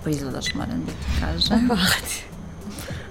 lepo 0.00 0.10
izgledaš, 0.10 0.54
moram 0.54 0.84
da 0.86 0.92
ti 0.92 1.20
kažem. 1.20 1.66
Hvala 1.66 2.00
ti. 2.08 2.24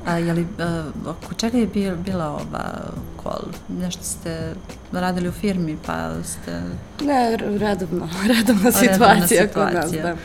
A, 0.06 0.18
je 0.18 0.34
li, 0.34 0.48
a, 0.60 0.84
oko 1.06 1.34
čega 1.34 1.58
je 1.58 1.68
bil, 1.68 1.96
bila 1.96 2.28
ova 2.28 2.92
kol? 3.18 3.42
Nešto 3.82 4.04
ste 4.04 4.54
radili 4.92 5.30
u 5.30 5.32
firmi, 5.32 5.78
pa 5.86 6.24
ste... 6.24 6.62
Ne, 7.02 7.38
redovno, 7.38 8.10
redovna 8.38 8.72
situacija, 8.72 9.48
kod 9.48 9.74
nas, 9.74 9.92
da. 9.92 10.16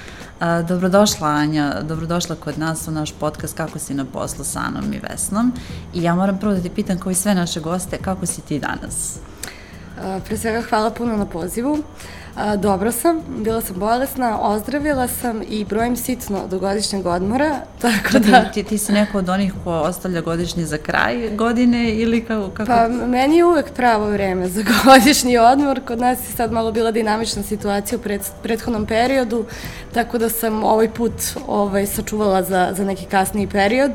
A, 0.41 0.63
dobrodošla 0.63 1.29
Anja, 1.29 1.83
dobrodošla 1.83 2.37
kod 2.37 2.59
nas 2.59 2.89
u 2.89 2.91
naš 2.91 3.13
podcast 3.13 3.57
Kako 3.57 3.79
si 3.79 3.95
na 3.95 4.05
poslu 4.05 4.45
sa 4.45 4.61
Anom 4.61 4.93
i 4.93 5.01
Vesnom. 5.11 5.53
I 5.95 6.03
ja 6.03 6.15
moram 6.15 6.39
prvo 6.39 6.55
da 6.55 6.61
ti 6.61 6.71
pitam 6.71 6.99
kao 6.99 7.13
i 7.13 7.15
sve 7.15 7.35
naše 7.35 7.61
goste, 7.61 7.99
kako 7.99 8.27
si 8.27 8.41
ti 8.41 8.59
danas? 8.59 9.19
A, 10.03 10.21
pre 10.25 10.37
svega 10.37 10.63
hvala 10.69 10.91
puno 10.91 11.17
na 11.17 11.27
pozivu. 11.27 11.83
A, 12.37 12.57
dobro 12.57 12.93
sam, 12.93 13.21
bila 13.39 13.61
sam 13.61 13.77
bolesna, 13.79 14.41
ozdravila 14.41 15.09
sam 15.09 15.43
i 15.49 15.65
brojim 15.65 15.97
sitno 15.97 16.47
do 16.51 16.59
godišnjeg 16.59 17.07
odmora, 17.07 17.61
tako 17.83 18.19
da... 18.19 18.51
Ti, 18.55 18.63
ti 18.63 18.79
si 18.79 18.93
neko 18.93 19.19
od 19.19 19.29
onih 19.29 19.53
ko 19.65 19.73
ostavlja 19.73 20.21
godišnji 20.21 20.65
za 20.65 20.79
kraj 20.79 21.31
godine 21.37 21.95
ili 21.95 22.25
kako? 22.25 22.51
kako... 22.51 22.67
Pa 22.67 22.89
meni 22.89 23.37
je 23.37 23.45
uvek 23.45 23.73
pravo 23.73 24.11
vreme 24.11 24.49
za 24.49 24.65
godišnji 24.85 25.39
odmor, 25.39 25.81
kod 25.87 25.99
nas 25.99 26.19
je 26.19 26.33
sad 26.37 26.53
malo 26.53 26.73
bila 26.73 26.91
dinamična 26.91 27.43
situacija 27.43 27.99
u 27.99 28.03
pred, 28.03 28.21
prethodnom 28.43 28.87
periodu, 28.87 29.45
tako 29.93 30.19
da 30.19 30.29
sam 30.29 30.65
ovaj 30.65 30.91
put 30.91 31.13
ovaj, 31.47 31.87
sačuvala 31.87 32.43
za, 32.43 32.73
za 32.77 32.85
neki 32.85 33.05
kasniji 33.05 33.47
period. 33.47 33.93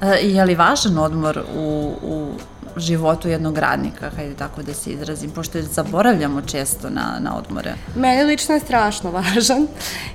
E, 0.00 0.06
je 0.22 0.44
li 0.44 0.54
važan 0.54 0.98
odmor 0.98 1.42
u, 1.56 1.92
u 2.02 2.30
životu 2.76 3.28
jednog 3.28 3.58
radnika, 3.58 4.10
hajde 4.16 4.34
tako 4.34 4.62
da 4.62 4.74
se 4.74 4.90
izrazim, 4.90 5.30
pošto 5.30 5.62
zaboravljamo 5.62 6.42
često 6.42 6.90
na, 6.90 7.18
na 7.20 7.36
odmore. 7.36 7.74
Meni 7.96 8.24
lično 8.24 8.54
je 8.54 8.60
strašno 8.60 9.10
važan, 9.20 9.66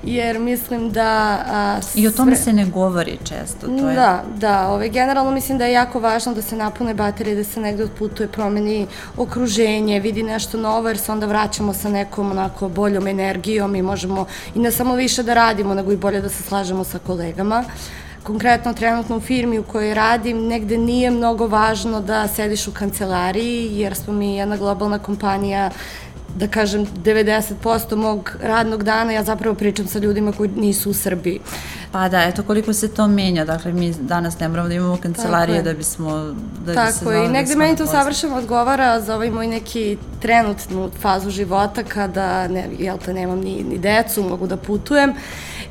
jer 0.04 0.40
mislim 0.40 0.92
da... 0.92 1.40
A, 1.52 1.82
sve... 1.82 2.02
I 2.02 2.08
o 2.08 2.12
tome 2.12 2.36
se 2.36 2.54
ne 2.54 2.66
govori 2.66 3.18
često. 3.24 3.68
To 3.68 3.90
je... 3.90 3.96
Da, 3.96 4.24
da, 4.36 4.68
ovaj, 4.68 4.90
generalno 4.90 5.32
mislim 5.32 5.58
da 5.58 5.66
je 5.66 5.74
jako 5.74 6.00
važno 6.00 6.34
da 6.34 6.42
se 6.42 6.56
napune 6.56 6.94
baterije, 6.94 7.36
da 7.36 7.44
se 7.44 7.60
negde 7.60 7.84
odputuje, 7.84 8.28
promeni 8.28 8.88
okruženje, 9.18 10.00
vidi 10.00 10.24
nešto 10.24 10.58
novo, 10.58 10.88
jer 10.88 10.98
se 10.98 11.12
onda 11.12 11.26
vraćamo 11.26 11.74
sa 11.74 11.90
nekom 11.90 12.32
onako 12.32 12.70
boljom 12.70 13.08
energijom 13.08 13.76
i 13.76 13.82
možemo 13.82 14.26
i 14.56 14.60
ne 14.60 14.72
samo 14.72 14.96
više 14.96 15.24
da 15.24 15.34
radimo, 15.34 15.74
nego 15.74 15.92
i 15.92 15.98
bolje 15.98 16.22
da 16.22 16.30
se 16.30 16.44
slažemo 16.44 16.84
sa 16.84 17.00
kolegama 17.00 17.64
konkretno 18.26 18.74
trenutno 18.74 19.18
u 19.18 19.20
firmi 19.20 19.60
u 19.60 19.64
kojoj 19.64 19.94
radim, 19.94 20.48
negde 20.48 20.78
nije 20.78 21.12
mnogo 21.12 21.48
važno 21.48 22.02
da 22.02 22.28
sediš 22.28 22.68
u 22.68 22.72
kancelariji, 22.72 23.80
jer 23.80 23.96
smo 23.96 24.14
mi 24.14 24.36
jedna 24.36 24.58
globalna 24.58 25.00
kompanija 25.00 25.70
da 26.36 26.48
kažem 26.48 26.86
90% 27.04 27.96
mog 27.96 28.32
radnog 28.42 28.84
dana 28.84 29.12
ja 29.12 29.24
zapravo 29.24 29.56
pričam 29.56 29.88
sa 29.88 30.00
ljudima 30.00 30.32
koji 30.32 30.50
nisu 30.50 30.90
u 30.90 30.94
Srbiji. 30.94 31.40
Pa 31.92 32.10
da, 32.10 32.24
eto 32.24 32.44
koliko 32.44 32.74
se 32.74 32.88
to 32.94 33.08
menja, 33.08 33.46
dakle 33.46 33.74
mi 33.74 33.94
danas 33.94 34.40
ne 34.40 34.50
moramo 34.50 34.68
da 34.68 34.74
imamo 34.74 34.98
kancelarije 34.98 35.62
da 35.62 35.74
bismo 35.74 36.36
da 36.66 36.74
Tako 36.74 36.88
bi 36.88 36.94
se 36.94 37.00
znali 37.00 37.24
i 37.24 37.28
da 37.28 37.32
negde 37.32 37.56
meni 37.56 37.78
to 37.78 37.86
savršeno 37.86 38.36
odgovara 38.36 39.02
za 39.02 39.16
ovaj 39.16 39.32
moj 39.32 39.48
neki 39.48 39.98
trenutnu 40.20 40.90
fazu 41.02 41.30
života 41.30 41.84
kada 41.84 42.48
ne, 42.48 42.68
jel 42.80 42.98
te, 42.98 43.14
nemam 43.14 43.40
ni, 43.40 43.64
ni 43.64 43.78
decu, 43.78 44.24
mogu 44.24 44.48
da 44.48 44.58
putujem 44.58 45.14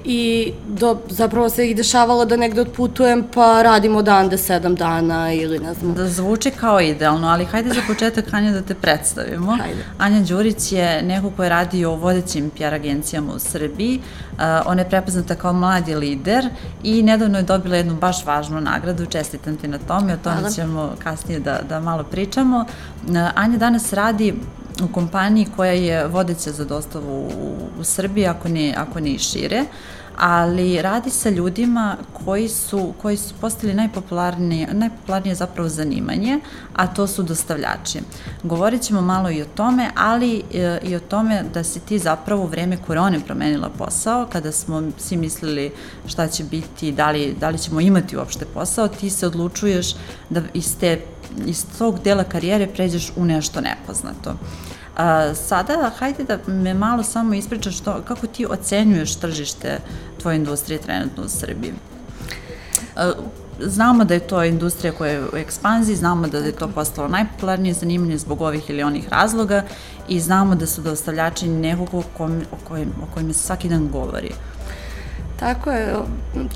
i 0.05 0.53
do, 0.69 0.99
zapravo 1.09 1.49
se 1.51 1.71
ih 1.71 1.77
dešavalo 1.77 2.25
da 2.25 2.37
negde 2.37 2.61
otputujem 2.61 3.25
pa 3.35 3.63
radimo 3.63 4.03
dan 4.03 4.29
da 4.29 4.39
sedam 4.39 4.75
dana 4.75 5.33
ili 5.33 5.59
ne 5.59 5.75
znam. 5.75 5.95
Da 5.95 6.09
zvuči 6.09 6.51
kao 6.51 6.81
idealno, 6.81 7.29
ali 7.29 7.45
hajde 7.45 7.71
za 7.75 7.81
početak 7.87 8.25
Anja 8.33 8.53
da 8.53 8.63
te 8.63 8.75
predstavimo. 8.75 9.57
Hajde. 9.57 9.85
Anja 9.99 10.21
Đurić 10.21 10.73
je 10.73 11.03
neko 11.03 11.31
ko 11.31 11.43
je 11.43 11.49
radio 11.49 11.93
u 11.93 11.97
vodećim 11.97 12.51
PR 12.51 12.75
agencijama 12.75 13.33
u 13.35 13.39
Srbiji. 13.39 14.01
Uh, 14.33 14.41
ona 14.67 14.81
je 14.81 14.89
prepoznata 14.89 15.35
kao 15.35 15.53
mladi 15.53 15.95
lider 15.95 16.49
i 16.83 17.03
nedavno 17.03 17.39
je 17.39 17.43
dobila 17.43 17.77
jednu 17.77 17.95
baš 17.95 18.27
važnu 18.27 18.61
nagradu. 18.61 19.07
Čestitam 19.07 19.57
ti 19.57 19.69
na 19.69 19.79
tome, 19.79 20.15
o 20.15 20.17
tome 20.17 20.37
Hvala. 20.37 20.51
ćemo 20.51 20.95
kasnije 21.03 21.41
da, 21.41 21.61
da 21.69 21.81
malo 21.81 22.05
pričamo. 22.05 22.65
Uh, 23.09 23.17
Anja 23.35 23.59
danas 23.59 23.93
radi 23.93 24.35
u 24.83 24.89
kompaniji 24.89 25.47
koja 25.57 25.73
je 25.73 26.07
vodeća 26.07 26.53
za 26.53 26.65
dostavu 26.65 27.27
u, 27.27 27.57
u 27.81 27.85
Srbiji, 27.85 28.27
ako 28.27 28.49
ne, 28.49 28.75
ako 28.77 29.01
ne 29.01 29.11
i 29.11 29.19
šire, 29.19 29.65
ali 30.17 30.83
radi 30.83 31.11
sa 31.11 31.31
ljudima 31.31 31.97
koji 32.25 32.49
su, 32.49 32.93
koji 33.03 33.17
su 33.17 33.35
postali 33.41 33.75
najpopularnije, 33.75 34.69
najpopularnije 34.73 35.35
zapravo 35.35 35.69
zanimanje, 35.69 36.41
a 36.77 36.87
to 36.87 37.07
su 37.07 37.23
dostavljači. 37.23 38.01
Govorit 38.43 38.83
ćemo 38.83 39.01
malo 39.01 39.31
i 39.31 39.43
o 39.43 39.47
tome, 39.55 39.91
ali 39.97 40.43
e, 40.55 40.79
i 40.83 40.97
o 40.97 41.01
tome 41.01 41.45
da 41.55 41.65
si 41.65 41.81
ti 41.81 41.99
zapravo 41.99 42.43
u 42.43 42.47
vreme 42.47 42.77
korone 42.87 43.21
promenila 43.21 43.69
posao, 43.79 44.27
kada 44.33 44.53
smo 44.53 44.83
svi 44.99 45.17
mislili 45.17 45.73
šta 46.07 46.29
će 46.29 46.45
biti, 46.45 46.93
da 46.93 47.11
li, 47.11 47.37
da 47.41 47.49
li 47.49 47.59
ćemo 47.59 47.81
imati 47.81 48.17
uopšte 48.17 48.45
posao, 48.45 48.89
ti 48.89 49.11
se 49.11 49.27
odlučuješ 49.27 49.95
da 50.31 50.43
iz 50.55 50.79
te 50.79 51.01
iz 51.47 51.67
tog 51.79 51.99
dela 52.05 52.25
karijere 52.25 52.67
pređeš 52.67 53.13
u 53.17 53.25
nešto 53.25 53.61
nepoznato. 53.61 54.35
A, 54.97 55.35
sada, 55.35 55.91
hajde 55.99 56.25
da 56.25 56.39
me 56.47 56.75
malo 56.75 57.03
samo 57.03 57.35
ispričaš 57.35 57.81
to, 57.81 58.03
kako 58.09 58.27
ti 58.27 58.47
ocenjuješ 58.47 59.17
tržište 59.17 59.79
tvoje 60.23 60.37
industrije 60.37 60.79
trenutno 60.79 61.25
u 61.25 61.29
Srbiji. 61.29 61.73
A, 62.97 63.13
znamo 63.61 64.05
da 64.05 64.15
je 64.15 64.21
to 64.21 64.45
industrija 64.45 64.93
koja 64.93 65.13
je 65.13 65.25
u 65.33 65.37
ekspanziji, 65.37 65.97
znamo 65.97 66.27
da 66.27 66.39
je 66.39 66.53
to 66.53 66.69
postalo 66.69 67.09
najpopularnije 67.09 67.75
zanimanje 67.75 68.19
zbog 68.19 68.41
ovih 68.41 68.71
ili 68.71 68.83
onih 68.83 69.09
razloga 69.09 69.63
i 70.09 70.21
znamo 70.21 70.55
da 70.55 70.67
su 70.67 70.83
dostavljači 70.83 71.49
nekog 71.49 71.95
o, 71.95 71.99
o, 71.99 72.57
kojim, 72.69 72.93
o 73.03 73.15
kojima 73.15 73.33
se 73.33 73.39
svaki 73.39 73.69
dan 73.69 73.89
govori. 73.89 74.31
Tako 75.41 75.71
je. 75.71 75.95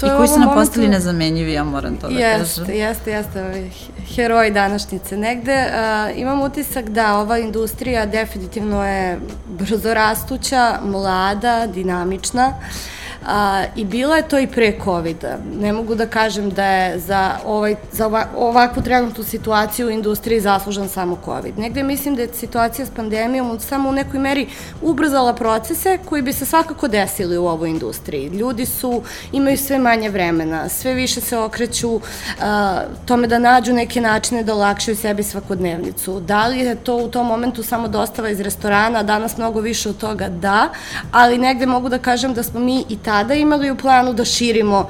To 0.01 0.07
I 0.07 0.11
koji 0.17 0.29
su 0.29 0.39
nam 0.39 0.55
postali 0.55 0.87
momentu... 0.87 0.91
nezamenjivi, 0.91 1.53
ja 1.53 1.65
moram 1.65 1.97
to 1.97 2.09
da 2.09 2.15
kažem. 2.15 2.41
Jeste, 2.41 2.79
jeste, 2.79 3.11
jeste, 3.11 3.71
heroji 4.17 4.51
današnjice. 4.51 5.17
Negde 5.17 5.67
uh, 5.67 6.19
imam 6.19 6.41
utisak 6.41 6.89
da 6.89 7.19
ova 7.19 7.39
industrija 7.39 8.07
definitivno 8.07 8.87
je 8.87 9.19
brzo 9.49 9.95
rastuća, 9.95 10.79
mlada, 10.85 11.67
dinamična. 11.67 12.49
Uh, 12.49 12.98
A, 13.27 13.65
I 13.77 13.85
bila 13.85 14.17
je 14.17 14.29
to 14.29 14.39
i 14.39 14.47
pre 14.47 14.79
COVID-a. 14.85 15.37
Ne 15.61 15.73
mogu 15.73 15.95
da 15.95 16.07
kažem 16.07 16.51
da 16.51 16.65
je 16.67 16.99
za, 16.99 17.31
ovaj, 17.47 17.75
za 17.93 18.27
ovakvu 18.37 18.83
trenutnu 18.83 19.25
situaciju 19.25 19.87
u 19.87 19.91
industriji 19.91 20.41
zaslužan 20.41 20.89
samo 20.89 21.19
COVID. 21.25 21.59
Negde 21.59 21.83
mislim 21.83 22.15
da 22.15 22.23
je 22.23 22.35
situacija 22.35 22.87
s 22.87 22.91
pandemijom 22.91 23.61
samo 23.61 23.89
u 23.89 23.93
nekoj 23.93 24.21
meri 24.21 24.47
ubrzala 24.83 25.35
procese 25.35 25.99
koji 26.05 26.23
bi 26.23 26.33
se 26.33 26.47
svakako 26.47 26.89
desili 26.89 27.39
u 27.39 27.47
ovoj 27.47 27.71
industriji. 27.71 28.29
Ljudi 28.29 28.67
su, 28.67 29.03
imaju 29.33 29.59
sve 29.59 29.79
manje 29.79 30.11
vremena, 30.11 30.69
sve 30.69 30.95
više 30.95 31.21
se 31.21 31.39
okreću 31.39 32.01
a, 32.41 32.83
tome 33.07 33.27
da 33.27 33.39
nađu 33.39 33.73
neke 33.73 34.01
načine 34.01 34.43
da 34.43 34.55
olakšaju 34.55 34.97
sebi 34.97 35.23
svakodnevnicu. 35.23 36.21
Da 36.21 36.47
li 36.47 36.59
je 36.59 36.75
to 36.75 36.97
u 36.97 37.09
tom 37.09 37.27
momentu 37.27 37.63
samo 37.63 37.89
dostava 37.89 38.31
iz 38.31 38.41
restorana, 38.41 39.03
danas 39.03 39.37
mnogo 39.37 39.61
više 39.61 39.89
od 39.89 39.99
toga 39.99 40.29
da, 40.29 40.69
ali 41.13 41.39
negde 41.39 41.67
mogu 41.67 41.89
da 41.89 41.99
kažem 41.99 42.35
da 42.35 42.43
smo 42.43 42.61
mi 42.61 42.85
i 42.89 42.97
tada 43.09 43.35
imali 43.35 43.71
u 43.71 43.77
planu 43.77 44.13
da 44.13 44.25
širimo 44.25 44.87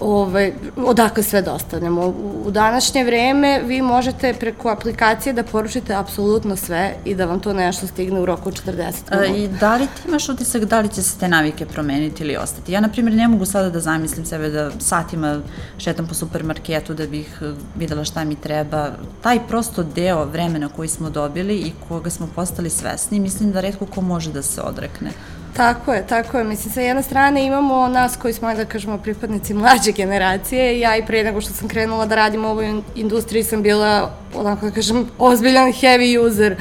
ovaj, 0.00 0.52
odakle 0.76 1.22
sve 1.22 1.42
dostavljamo. 1.42 2.06
U 2.44 2.50
današnje 2.50 3.04
vreme 3.04 3.62
vi 3.64 3.82
možete 3.82 4.34
preko 4.34 4.68
aplikacije 4.68 5.32
da 5.32 5.42
poručite 5.42 5.94
apsolutno 5.94 6.56
sve 6.56 6.94
i 7.04 7.14
da 7.14 7.24
vam 7.24 7.40
to 7.40 7.52
nešto 7.52 7.86
stigne 7.86 8.20
u 8.20 8.26
roku 8.26 8.50
40 8.50 8.66
minuta. 8.72 9.24
I 9.24 9.48
da 9.48 9.76
li 9.76 9.86
ti 9.86 10.08
imaš 10.08 10.28
utisak 10.28 10.64
da 10.64 10.80
li 10.80 10.88
će 10.88 11.02
se 11.02 11.18
te 11.18 11.28
navike 11.28 11.66
promeniti 11.66 12.22
ili 12.22 12.36
ostati? 12.36 12.72
Ja, 12.72 12.80
na 12.80 12.88
primjer, 12.88 13.16
ne 13.16 13.28
mogu 13.28 13.46
sada 13.46 13.70
da 13.70 13.80
zamislim 13.80 14.26
sebe 14.26 14.48
da 14.48 14.70
satima 14.78 15.40
šetam 15.78 16.06
po 16.06 16.14
supermarketu 16.14 16.94
da 16.94 17.06
bih 17.06 17.38
eh, 17.42 17.52
videla 17.76 18.04
šta 18.04 18.24
mi 18.24 18.36
treba. 18.36 18.90
Taj 19.22 19.46
prosto 19.48 19.82
deo 19.82 20.24
vremena 20.24 20.68
koji 20.68 20.88
smo 20.88 21.10
dobili 21.10 21.54
i 21.54 21.72
koga 21.88 22.10
smo 22.10 22.28
postali 22.34 22.70
svesni, 22.70 23.20
mislim 23.20 23.52
da 23.52 23.60
redko 23.60 23.86
ko 23.86 24.00
može 24.00 24.32
da 24.32 24.42
se 24.42 24.60
odrekne. 24.60 25.10
Tako 25.56 25.92
je, 25.92 26.06
tako 26.06 26.38
je. 26.38 26.44
Mislim, 26.44 26.74
sa 26.74 26.80
jedne 26.80 27.02
strane 27.02 27.46
imamo 27.46 27.88
nas 27.88 28.16
koji 28.16 28.34
smo, 28.34 28.54
da 28.54 28.64
kažemo, 28.64 28.98
pripadnici 28.98 29.54
mlađe 29.54 29.92
generacije. 29.92 30.80
Ja 30.80 30.96
i 30.96 31.06
pre 31.06 31.24
nego 31.24 31.40
što 31.40 31.52
sam 31.52 31.68
krenula 31.68 32.06
da 32.06 32.14
radim 32.14 32.44
u 32.44 32.48
ovoj 32.48 32.82
industriji 32.94 33.44
sam 33.44 33.62
bila, 33.62 34.16
onako 34.34 34.66
da 34.66 34.72
kažem, 34.72 35.08
ozbiljan 35.18 35.72
heavy 35.72 36.26
user 36.26 36.56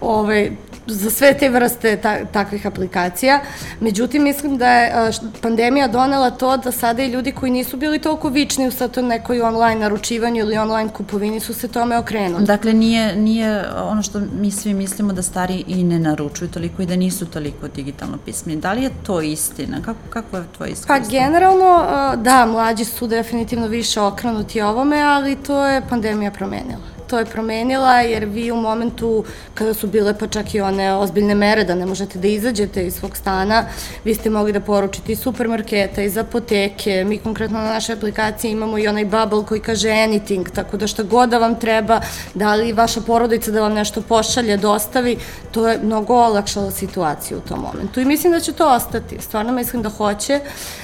ovaj, 0.00 0.50
za 0.86 1.10
sve 1.10 1.34
te 1.38 1.48
vrste 1.48 1.96
ta, 1.96 2.24
takvih 2.24 2.66
aplikacija. 2.66 3.40
Međutim, 3.80 4.22
mislim 4.22 4.58
da 4.58 4.70
je 4.70 5.12
pandemija 5.40 5.88
donela 5.88 6.30
to 6.30 6.56
da 6.56 6.72
sada 6.72 7.02
i 7.02 7.08
ljudi 7.08 7.32
koji 7.32 7.52
nisu 7.52 7.76
bili 7.76 7.98
toliko 7.98 8.28
vični 8.28 8.68
u 8.68 8.70
sad 8.70 8.90
to 8.90 9.02
nekoj 9.02 9.40
online 9.40 9.80
naručivanju 9.80 10.40
ili 10.40 10.58
online 10.58 10.90
kupovini 10.92 11.40
su 11.40 11.54
se 11.54 11.68
tome 11.68 11.98
okrenuli. 11.98 12.44
Dakle, 12.44 12.72
nije, 12.72 13.16
nije 13.16 13.64
ono 13.82 14.02
što 14.02 14.20
mi 14.40 14.50
svi 14.50 14.74
mislimo 14.74 15.12
da 15.12 15.22
stari 15.22 15.64
i 15.66 15.84
ne 15.84 15.98
naručuju 15.98 16.50
toliko 16.50 16.82
i 16.82 16.86
da 16.86 16.96
nisu 16.96 17.26
toliko 17.26 17.68
digitalno 17.68 18.18
pismeni. 18.24 18.60
Da 18.60 18.72
li 18.72 18.82
je 18.82 18.90
to 19.06 19.20
istina? 19.20 19.82
Kako, 19.84 19.98
kako 20.10 20.36
je 20.36 20.44
tvoje 20.56 20.70
iskustvo? 20.70 20.94
Pa 20.94 21.08
generalno, 21.08 21.86
da, 22.16 22.46
mlađi 22.46 22.84
su 22.84 23.06
definitivno 23.06 23.66
više 23.66 24.00
okrenuti 24.00 24.60
ovome, 24.60 25.02
ali 25.02 25.36
to 25.36 25.66
je 25.66 25.82
pandemija 25.88 26.30
promenila. 26.30 26.95
To 27.06 27.18
je 27.18 27.24
promenila 27.24 28.00
jer 28.00 28.24
vi 28.24 28.50
u 28.50 28.56
momentu 28.56 29.24
kada 29.54 29.74
su 29.74 29.86
bile 29.86 30.18
pa 30.18 30.26
čak 30.26 30.54
i 30.54 30.60
one 30.60 30.94
ozbiljne 30.94 31.34
mere 31.34 31.64
da 31.64 31.74
ne 31.74 31.86
možete 31.86 32.18
da 32.18 32.28
izađete 32.28 32.86
iz 32.86 32.94
svog 32.94 33.16
stana, 33.16 33.64
vi 34.04 34.14
ste 34.14 34.30
mogli 34.30 34.52
da 34.52 34.60
poručite 34.60 35.12
iz 35.12 35.20
supermarketa, 35.20 36.02
iz 36.02 36.16
apoteke, 36.16 37.04
mi 37.04 37.18
konkretno 37.18 37.58
na 37.58 37.72
našoj 37.72 37.92
aplikaciji 37.92 38.50
imamo 38.50 38.78
i 38.78 38.88
onaj 38.88 39.04
bubble 39.04 39.44
koji 39.48 39.60
kaže 39.60 39.88
anything, 39.88 40.50
tako 40.50 40.76
da 40.76 40.86
šta 40.86 41.02
god 41.02 41.28
da 41.28 41.38
vam 41.38 41.60
treba, 41.60 42.00
da 42.34 42.54
li 42.54 42.72
vaša 42.72 43.00
porodica 43.00 43.50
da 43.50 43.60
vam 43.60 43.72
nešto 43.72 44.02
pošalje, 44.02 44.56
dostavi, 44.56 45.16
to 45.50 45.68
je 45.68 45.78
mnogo 45.82 46.14
olakšalo 46.14 46.70
situaciju 46.70 47.38
u 47.38 47.48
tom 47.48 47.60
momentu. 47.60 48.00
I 48.00 48.04
mislim 48.04 48.32
da 48.32 48.40
će 48.40 48.52
to 48.52 48.68
ostati, 48.68 49.20
stvarno 49.20 49.52
mislim 49.52 49.82
da 49.82 49.88
hoće, 49.88 50.40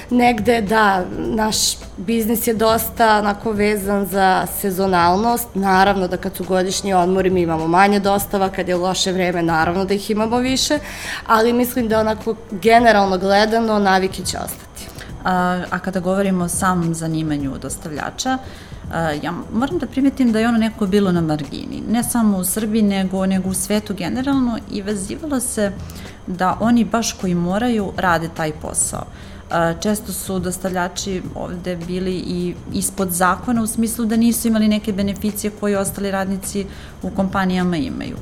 negde 0.09 0.61
da 0.61 1.05
naš 1.17 1.57
biznis 1.97 2.47
je 2.47 2.53
dosta 2.53 3.17
onako 3.19 3.51
vezan 3.51 4.05
za 4.05 4.47
sezonalnost, 4.61 5.47
naravno 5.53 6.07
da 6.13 6.17
kad 6.17 6.35
su 6.35 6.43
godišnji 6.43 6.93
odmori 6.93 7.29
mi 7.29 7.41
imamo 7.41 7.67
manje 7.67 7.99
dostava, 7.99 8.49
kad 8.49 8.67
je 8.67 8.75
loše 8.75 9.11
vreme 9.11 9.41
naravno 9.41 9.85
da 9.85 9.93
ih 9.93 10.11
imamo 10.11 10.37
više, 10.37 10.79
ali 11.27 11.53
mislim 11.53 11.87
da 11.87 11.99
onako 11.99 12.35
generalno 12.51 13.17
gledano 13.17 13.79
navike 13.79 14.23
će 14.23 14.37
ostati. 14.37 14.87
A, 15.23 15.63
a 15.69 15.79
kada 15.79 15.99
govorimo 15.99 16.45
o 16.45 16.49
samom 16.49 16.93
zanimanju 16.93 17.57
dostavljača, 17.61 18.37
ja 19.23 19.33
moram 19.53 19.79
da 19.79 19.87
primetim 19.87 20.31
da 20.31 20.39
je 20.39 20.47
ono 20.47 20.57
neko 20.57 20.87
bilo 20.87 21.11
na 21.11 21.21
margini, 21.21 21.81
ne 21.89 22.03
samo 22.03 22.37
u 22.37 22.43
Srbiji, 22.43 22.81
nego, 22.81 23.25
nego 23.25 23.49
u 23.49 23.53
svetu 23.53 23.93
generalno 23.93 24.57
i 24.71 24.81
vezivalo 24.81 25.39
se 25.39 25.71
da 26.27 26.57
oni 26.59 26.85
baš 26.85 27.13
koji 27.13 27.35
moraju 27.35 27.91
rade 27.97 28.29
taj 28.35 28.51
posao. 28.51 29.05
Često 29.81 30.11
su 30.11 30.39
dostavljači 30.39 31.21
ovde 31.35 31.75
bili 31.75 32.15
i 32.15 32.55
ispod 32.73 33.11
zakona 33.11 33.63
u 33.63 33.67
smislu 33.67 34.05
da 34.05 34.15
nisu 34.15 34.47
imali 34.47 34.67
neke 34.67 34.93
beneficije 34.93 35.51
koje 35.59 35.79
ostali 35.79 36.11
radnici 36.11 36.65
u 37.03 37.09
kompanijama 37.09 37.77
imaju. 37.77 38.17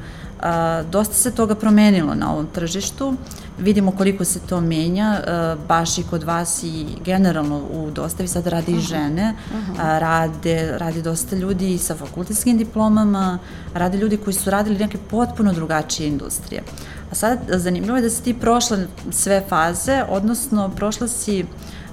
Dosta 0.91 1.13
se 1.13 1.31
toga 1.31 1.55
promenilo 1.55 2.15
na 2.15 2.33
ovom 2.33 2.47
tržištu, 2.47 3.13
vidimo 3.59 3.91
koliko 3.91 4.25
se 4.25 4.39
to 4.39 4.61
menja, 4.61 5.21
baš 5.67 5.97
i 5.97 6.03
kod 6.03 6.23
vas 6.23 6.63
i 6.63 6.85
generalno 7.05 7.57
u 7.57 7.91
dostavi 7.91 8.27
sad 8.27 8.47
rade 8.47 8.71
i 8.71 8.79
žene, 8.79 9.35
rade, 9.77 10.77
rade 10.77 11.01
dosta 11.01 11.35
ljudi 11.35 11.77
sa 11.77 11.95
fakultetskim 11.95 12.57
diplomama, 12.57 13.39
rade 13.73 13.97
ljudi 13.97 14.17
koji 14.17 14.33
su 14.33 14.49
radili 14.49 14.79
neke 14.79 14.97
potpuno 14.97 15.53
drugačije 15.53 16.07
industrije. 16.07 16.63
A 17.11 17.15
sad 17.15 17.39
zanimljivo 17.47 17.97
je 17.97 18.01
da 18.01 18.09
si 18.09 18.23
ti 18.23 18.33
prošla 18.33 18.77
sve 19.11 19.43
faze, 19.49 20.03
odnosno 20.09 20.69
prošla 20.75 21.07
si 21.07 21.45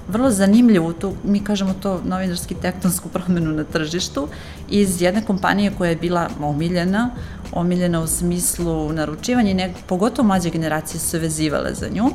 vrlo 0.07 0.31
zanimljivu, 0.31 0.93
tu, 0.93 1.13
mi 1.23 1.43
kažemo 1.43 1.73
to 1.81 2.01
novinarski 2.05 2.55
tektonsku 2.55 3.09
promenu 3.13 3.51
na 3.51 3.63
tržištu, 3.63 4.27
iz 4.69 5.01
jedne 5.01 5.25
kompanije 5.25 5.71
koja 5.77 5.89
je 5.89 5.95
bila 5.95 6.29
omiljena, 6.41 7.09
omiljena 7.51 8.01
u 8.01 8.07
smislu 8.07 8.93
naručivanja 8.93 9.51
i 9.51 9.53
nek, 9.53 9.71
pogotovo 9.87 10.27
mlađe 10.27 10.49
generacije 10.49 10.99
su 10.99 11.19
vezivale 11.19 11.73
za 11.73 11.89
nju, 11.89 12.09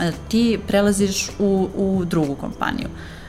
e, 0.00 0.12
ti 0.28 0.58
prelaziš 0.66 1.30
u, 1.38 1.68
u 1.76 2.04
drugu 2.04 2.34
kompaniju. 2.34 2.88
E, 2.88 3.19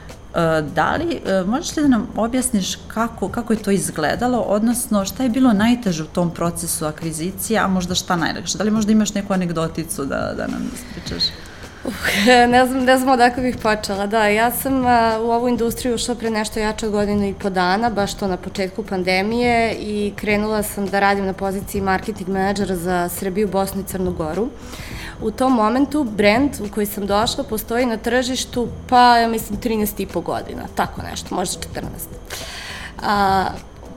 da 0.74 0.96
li, 0.96 1.20
e, 1.26 1.44
možeš 1.46 1.76
li 1.76 1.82
da 1.82 1.88
nam 1.88 2.08
objasniš 2.16 2.78
kako, 2.88 3.28
kako 3.28 3.52
je 3.52 3.62
to 3.62 3.70
izgledalo, 3.70 4.38
odnosno 4.38 5.04
šta 5.04 5.22
je 5.22 5.28
bilo 5.28 5.52
najteže 5.52 6.02
u 6.02 6.06
tom 6.06 6.30
procesu 6.30 6.86
akvizicije, 6.86 7.58
a 7.58 7.68
možda 7.68 7.94
šta 7.94 8.16
najlakše? 8.16 8.58
Da 8.58 8.64
li 8.64 8.70
možda 8.70 8.92
imaš 8.92 9.14
neku 9.14 9.32
anegdoticu 9.32 10.04
da, 10.04 10.34
da 10.36 10.46
nam 10.46 10.70
ispričaš? 10.74 11.24
Uh, 11.24 11.52
ne 12.54 12.66
znam, 12.66 12.84
ne 12.84 12.98
znam 12.98 13.08
odakle 13.08 13.42
bih 13.42 13.56
počela. 13.62 14.06
Da, 14.06 14.26
ja 14.26 14.50
sam 14.50 14.80
uh, 14.80 14.90
u 15.20 15.30
ovu 15.30 15.48
industriju 15.48 15.94
ušla 15.94 16.14
pre 16.14 16.30
nešto 16.30 16.60
jače 16.60 16.86
od 16.86 16.92
godinu 16.92 17.28
i 17.28 17.34
po 17.34 17.50
dana, 17.50 17.90
baš 17.90 18.14
to 18.14 18.26
na 18.26 18.36
početku 18.36 18.82
pandemije 18.82 19.74
i 19.74 20.12
krenula 20.16 20.62
sam 20.62 20.86
da 20.86 21.00
radim 21.00 21.26
na 21.26 21.32
poziciji 21.32 21.80
marketing 21.80 22.28
menadžera 22.28 22.76
za 22.76 23.08
Srbiju, 23.08 23.48
Bosnu 23.48 23.80
i 23.80 23.84
Crnu 23.84 24.12
Goru. 24.12 24.48
U 25.22 25.30
tom 25.30 25.52
momentu 25.52 26.04
brand 26.04 26.50
u 26.60 26.74
koji 26.74 26.86
sam 26.86 27.06
došla 27.06 27.44
postoji 27.44 27.86
na 27.86 27.96
tržištu 27.96 28.68
pa, 28.88 29.18
ja 29.18 29.28
mislim, 29.28 29.58
13 29.60 30.02
i 30.02 30.06
po 30.06 30.20
godina, 30.20 30.62
tako 30.74 31.02
nešto, 31.02 31.34
možda 31.34 31.60
14. 31.60 31.82
A, 33.02 33.46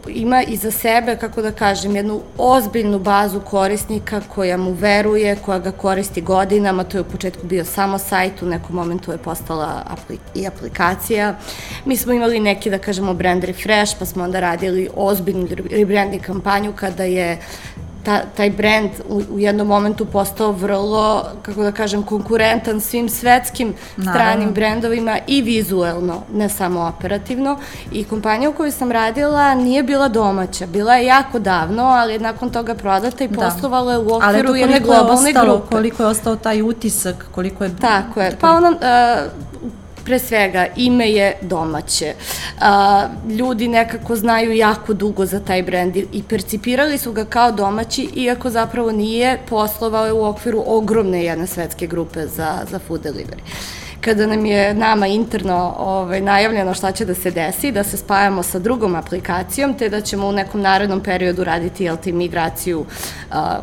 ima 0.07 0.43
iza 0.43 0.71
sebe, 0.71 1.17
kako 1.17 1.41
da 1.41 1.51
kažem, 1.51 1.95
jednu 1.95 2.21
ozbiljnu 2.37 2.99
bazu 2.99 3.39
korisnika 3.39 4.21
koja 4.35 4.57
mu 4.57 4.71
veruje, 4.71 5.35
koja 5.45 5.59
ga 5.59 5.71
koristi 5.71 6.21
godinama, 6.21 6.83
to 6.83 6.97
je 6.97 7.01
u 7.01 7.11
početku 7.11 7.47
bio 7.47 7.65
samo 7.65 7.97
sajt, 7.97 8.41
u 8.41 8.45
nekom 8.45 8.75
momentu 8.75 9.11
je 9.11 9.17
postala 9.17 9.83
aplik 9.89 10.19
i 10.35 10.47
aplikacija. 10.47 11.35
Mi 11.85 11.97
smo 11.97 12.13
imali 12.13 12.39
neki, 12.39 12.69
da 12.69 12.77
kažemo, 12.77 13.13
brand 13.13 13.43
refresh, 13.43 13.95
pa 13.99 14.05
smo 14.05 14.23
onda 14.23 14.39
radili 14.39 14.89
ozbiljnu 14.95 15.47
rebranding 15.71 16.21
kampanju 16.21 16.73
kada 16.75 17.03
je 17.03 17.39
ta, 18.05 18.21
taj 18.37 18.49
brand 18.49 18.89
u, 19.09 19.21
u 19.31 19.39
jednom 19.39 19.67
momentu 19.67 20.05
postao 20.05 20.51
vrlo, 20.51 21.23
kako 21.41 21.63
da 21.63 21.71
kažem, 21.71 22.03
konkurentan 22.03 22.81
svim 22.81 23.09
svetskim 23.09 23.73
Naravno. 23.97 24.13
stranim 24.13 24.53
brendovima 24.53 25.17
i 25.27 25.41
vizuelno, 25.41 26.21
ne 26.33 26.49
samo 26.49 26.93
operativno. 26.97 27.57
I 27.91 28.03
kompanija 28.03 28.49
u 28.49 28.53
kojoj 28.53 28.71
sam 28.71 28.91
radila 28.91 29.55
nije 29.55 29.83
bila 29.83 30.07
domaća, 30.07 30.65
bila 30.65 30.95
je 30.95 31.05
jako 31.05 31.39
davno, 31.39 31.83
ali 31.83 32.13
je 32.13 32.19
nakon 32.19 32.49
toga 32.49 32.75
prodata 32.75 33.23
i 33.23 33.27
da. 33.27 33.35
poslovala 33.41 33.91
je 33.91 33.97
u 33.97 34.15
okviru 34.15 34.55
jedne 34.55 34.79
globalne 34.79 35.29
ostalo, 35.29 35.57
grupe. 35.57 35.75
Koliko 35.75 36.03
je 36.03 36.07
ostao 36.07 36.35
taj 36.35 36.61
utisak, 36.61 37.25
koliko 37.31 37.63
je... 37.63 37.75
Tako 37.81 38.21
je, 38.21 38.37
pa 38.41 38.51
ona, 38.51 38.69
uh, 38.69 39.31
pre 40.05 40.19
svega 40.19 40.65
ime 40.75 41.11
je 41.11 41.37
domaće. 41.41 42.13
Ljudi 43.39 43.67
nekako 43.67 44.15
znaju 44.15 44.51
jako 44.51 44.93
dugo 44.93 45.25
za 45.25 45.39
taj 45.39 45.63
brend 45.63 45.97
i 45.97 46.23
percipirali 46.29 46.97
su 46.97 47.11
ga 47.11 47.25
kao 47.25 47.51
domaći, 47.51 48.09
iako 48.15 48.49
zapravo 48.49 48.91
nije 48.91 49.39
poslovao 49.49 50.15
u 50.15 50.25
okviru 50.25 50.63
ogromne 50.67 51.23
jedne 51.23 51.47
svetske 51.47 51.87
grupe 51.87 52.27
za, 52.27 52.59
za 52.71 52.79
food 52.79 53.01
delivery 53.01 53.41
kada 54.05 54.27
nam 54.27 54.45
je 54.45 54.73
nama 54.73 55.07
interno 55.07 55.75
ovaj, 55.77 56.21
najavljeno 56.21 56.73
šta 56.73 56.91
će 56.91 57.05
da 57.05 57.13
se 57.15 57.31
desi, 57.31 57.71
da 57.71 57.83
se 57.83 57.97
spajamo 57.97 58.43
sa 58.43 58.59
drugom 58.59 58.95
aplikacijom, 58.95 59.73
te 59.73 59.89
da 59.89 60.01
ćemo 60.01 60.27
u 60.27 60.31
nekom 60.31 60.61
narednom 60.61 61.01
periodu 61.03 61.43
raditi 61.43 61.89
LT 61.89 62.05
migraciju 62.05 62.85
a, 63.31 63.59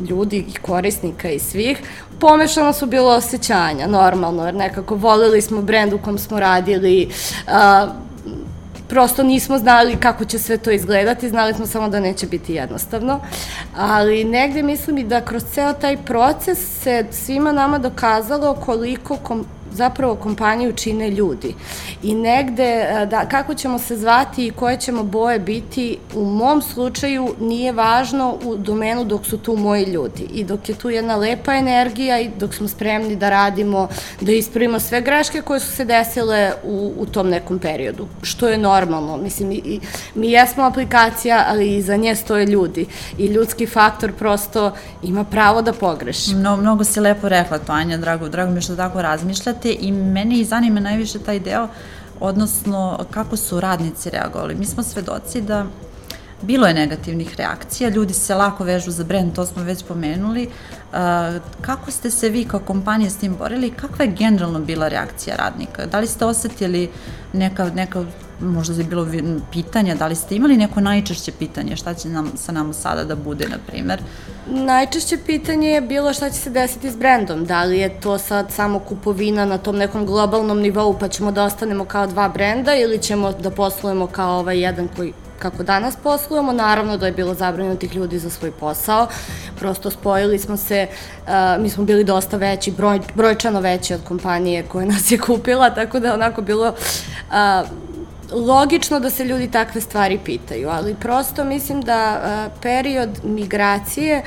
ljudi 0.00 0.44
i 0.48 0.54
korisnika 0.62 1.30
i 1.30 1.38
svih, 1.38 1.78
pomešano 2.20 2.72
su 2.72 2.86
bilo 2.86 3.10
osjećanja, 3.10 3.86
normalno, 3.86 4.46
jer 4.46 4.54
nekako 4.54 4.94
volili 4.94 5.42
smo 5.42 5.62
brend 5.62 5.92
u 5.92 5.98
kom 5.98 6.18
smo 6.18 6.40
radili, 6.40 7.08
a, 7.48 7.86
prosto 8.88 9.22
nismo 9.22 9.58
znali 9.58 9.96
kako 9.96 10.24
će 10.24 10.38
sve 10.38 10.58
to 10.58 10.70
izgledati, 10.70 11.28
znali 11.28 11.54
smo 11.54 11.66
samo 11.66 11.88
da 11.88 12.00
neće 12.00 12.26
biti 12.26 12.54
jednostavno, 12.54 13.20
ali 13.76 14.24
negde 14.24 14.62
mislim 14.62 14.98
i 14.98 15.04
da 15.04 15.20
kroz 15.20 15.44
ceo 15.52 15.72
taj 15.72 15.96
proces 15.96 16.82
se 16.82 17.06
svima 17.10 17.52
nama 17.52 17.78
dokazalo 17.78 18.54
koliko 18.54 19.16
kom, 19.16 19.46
zapravo 19.72 20.14
kompaniju 20.14 20.72
čine 20.72 21.10
ljudi. 21.10 21.54
I 22.02 22.14
negde, 22.14 22.62
e, 22.62 23.06
da, 23.10 23.28
kako 23.28 23.54
ćemo 23.54 23.78
se 23.78 23.96
zvati 23.96 24.46
i 24.46 24.50
koje 24.50 24.76
ćemo 24.76 25.02
boje 25.02 25.38
biti, 25.38 25.98
u 26.14 26.24
mom 26.24 26.62
slučaju 26.62 27.34
nije 27.40 27.72
važno 27.72 28.38
u 28.44 28.56
domenu 28.56 29.04
dok 29.04 29.26
su 29.26 29.38
tu 29.38 29.56
moji 29.56 29.84
ljudi. 29.84 30.28
I 30.32 30.44
dok 30.44 30.68
je 30.68 30.74
tu 30.74 30.90
jedna 30.90 31.16
lepa 31.16 31.54
energija 31.54 32.20
i 32.20 32.30
dok 32.38 32.54
smo 32.54 32.68
spremni 32.68 33.16
da 33.16 33.30
radimo, 33.30 33.88
da 34.20 34.32
ispravimo 34.32 34.80
sve 34.80 35.00
greške 35.00 35.42
koje 35.42 35.60
su 35.60 35.72
se 35.72 35.84
desile 35.84 36.52
u, 36.64 36.92
u 36.98 37.06
tom 37.06 37.28
nekom 37.28 37.58
periodu. 37.58 38.06
Što 38.22 38.48
je 38.48 38.58
normalno. 38.58 39.16
Mislim, 39.16 39.52
i, 39.52 39.80
mi 40.14 40.30
jesmo 40.30 40.62
aplikacija, 40.62 41.44
ali 41.48 41.76
iza 41.76 41.96
nje 41.96 42.14
stoje 42.14 42.46
ljudi. 42.46 42.86
I 43.18 43.26
ljudski 43.26 43.66
faktor 43.66 44.12
prosto 44.12 44.72
ima 45.02 45.24
pravo 45.24 45.62
da 45.62 45.72
pogreši. 45.72 46.34
Mno, 46.34 46.56
mnogo 46.56 46.84
si 46.84 47.00
lepo 47.00 47.28
rekla 47.28 47.58
to, 47.58 47.72
Anja, 47.72 47.96
drago, 47.96 48.28
drago 48.28 48.52
mi 48.52 48.60
što 48.60 48.76
tako 48.76 49.02
razmišljate 49.02 49.55
radite 49.56 49.86
i 49.86 49.92
mene 49.92 50.38
i 50.38 50.44
zanima 50.44 50.80
najviše 50.80 51.18
taj 51.18 51.40
deo, 51.40 51.68
odnosno 52.20 52.98
kako 53.10 53.36
su 53.36 53.60
radnici 53.60 54.10
reagovali. 54.10 54.54
Mi 54.54 54.66
smo 54.66 54.82
svedoci 54.82 55.40
da 55.40 55.66
bilo 56.42 56.66
je 56.66 56.74
negativnih 56.74 57.34
reakcija, 57.36 57.88
ljudi 57.88 58.14
se 58.14 58.34
lako 58.34 58.64
vežu 58.64 58.90
za 58.90 59.04
brend, 59.04 59.34
to 59.34 59.46
smo 59.46 59.62
već 59.62 59.84
pomenuli. 59.84 60.48
Kako 61.60 61.90
ste 61.90 62.10
se 62.10 62.28
vi 62.28 62.44
kao 62.44 62.60
kompanija 62.60 63.10
s 63.10 63.16
tim 63.16 63.36
borili 63.38 63.66
i 63.66 63.70
kakva 63.70 64.04
je 64.04 64.12
generalno 64.12 64.60
bila 64.60 64.88
reakcija 64.88 65.36
radnika? 65.36 65.86
Da 65.86 66.00
li 66.00 66.06
ste 66.06 66.24
osetili 66.24 66.90
neka, 67.32 67.70
neka 67.74 68.04
možda 68.40 68.74
je 68.74 68.84
bilo 68.84 69.06
pitanja, 69.52 69.94
da 69.94 70.06
li 70.06 70.14
ste 70.14 70.36
imali 70.36 70.56
neko 70.56 70.80
najčešće 70.80 71.32
pitanje, 71.32 71.76
šta 71.76 71.94
će 71.94 72.08
nam, 72.08 72.32
sa 72.36 72.52
nama 72.52 72.72
sada 72.72 73.04
da 73.04 73.14
bude, 73.14 73.48
na 73.48 73.56
primer? 73.66 74.00
Najčešće 74.50 75.18
pitanje 75.26 75.68
je 75.68 75.80
bilo 75.80 76.12
šta 76.12 76.30
će 76.30 76.36
se 76.36 76.50
desiti 76.50 76.90
s 76.90 76.96
brendom, 76.96 77.44
da 77.44 77.64
li 77.64 77.78
je 77.78 78.00
to 78.00 78.18
sad 78.18 78.52
samo 78.52 78.78
kupovina 78.78 79.44
na 79.44 79.58
tom 79.58 79.76
nekom 79.76 80.06
globalnom 80.06 80.60
nivou 80.60 80.98
pa 80.98 81.08
ćemo 81.08 81.32
da 81.32 81.44
ostanemo 81.44 81.84
kao 81.84 82.06
dva 82.06 82.28
brenda 82.28 82.74
ili 82.74 82.98
ćemo 82.98 83.32
da 83.32 83.50
poslujemo 83.50 84.06
kao 84.06 84.38
ovaj 84.38 84.60
jedan 84.60 84.88
koji 84.96 85.12
kako 85.38 85.62
danas 85.62 85.96
poslujemo, 86.02 86.52
naravno 86.52 86.96
da 86.96 87.06
je 87.06 87.12
bilo 87.12 87.34
zabranjeno 87.34 87.76
ljudi 87.94 88.18
za 88.18 88.30
svoj 88.30 88.50
posao, 88.50 89.06
prosto 89.58 89.90
spojili 89.90 90.38
smo 90.38 90.56
se, 90.56 90.86
uh, 91.22 91.62
mi 91.62 91.70
smo 91.70 91.84
bili 91.84 92.04
dosta 92.04 92.36
veći, 92.36 92.70
broj, 92.70 93.00
brojčano 93.14 93.60
veći 93.60 93.94
od 93.94 94.00
kompanije 94.04 94.62
koja 94.62 94.86
nas 94.86 95.10
je 95.10 95.18
kupila, 95.18 95.70
tako 95.70 96.00
da 96.00 96.14
onako 96.14 96.42
bilo 96.42 96.68
uh, 96.68 97.68
logično 98.32 99.00
da 99.00 99.10
se 99.10 99.24
ljudi 99.24 99.50
takve 99.50 99.80
stvari 99.80 100.18
pitaju, 100.24 100.68
ali 100.68 100.94
prosto 100.94 101.44
mislim 101.44 101.80
da 101.80 101.94
a, 101.94 102.48
period 102.62 103.08
migracije 103.24 104.22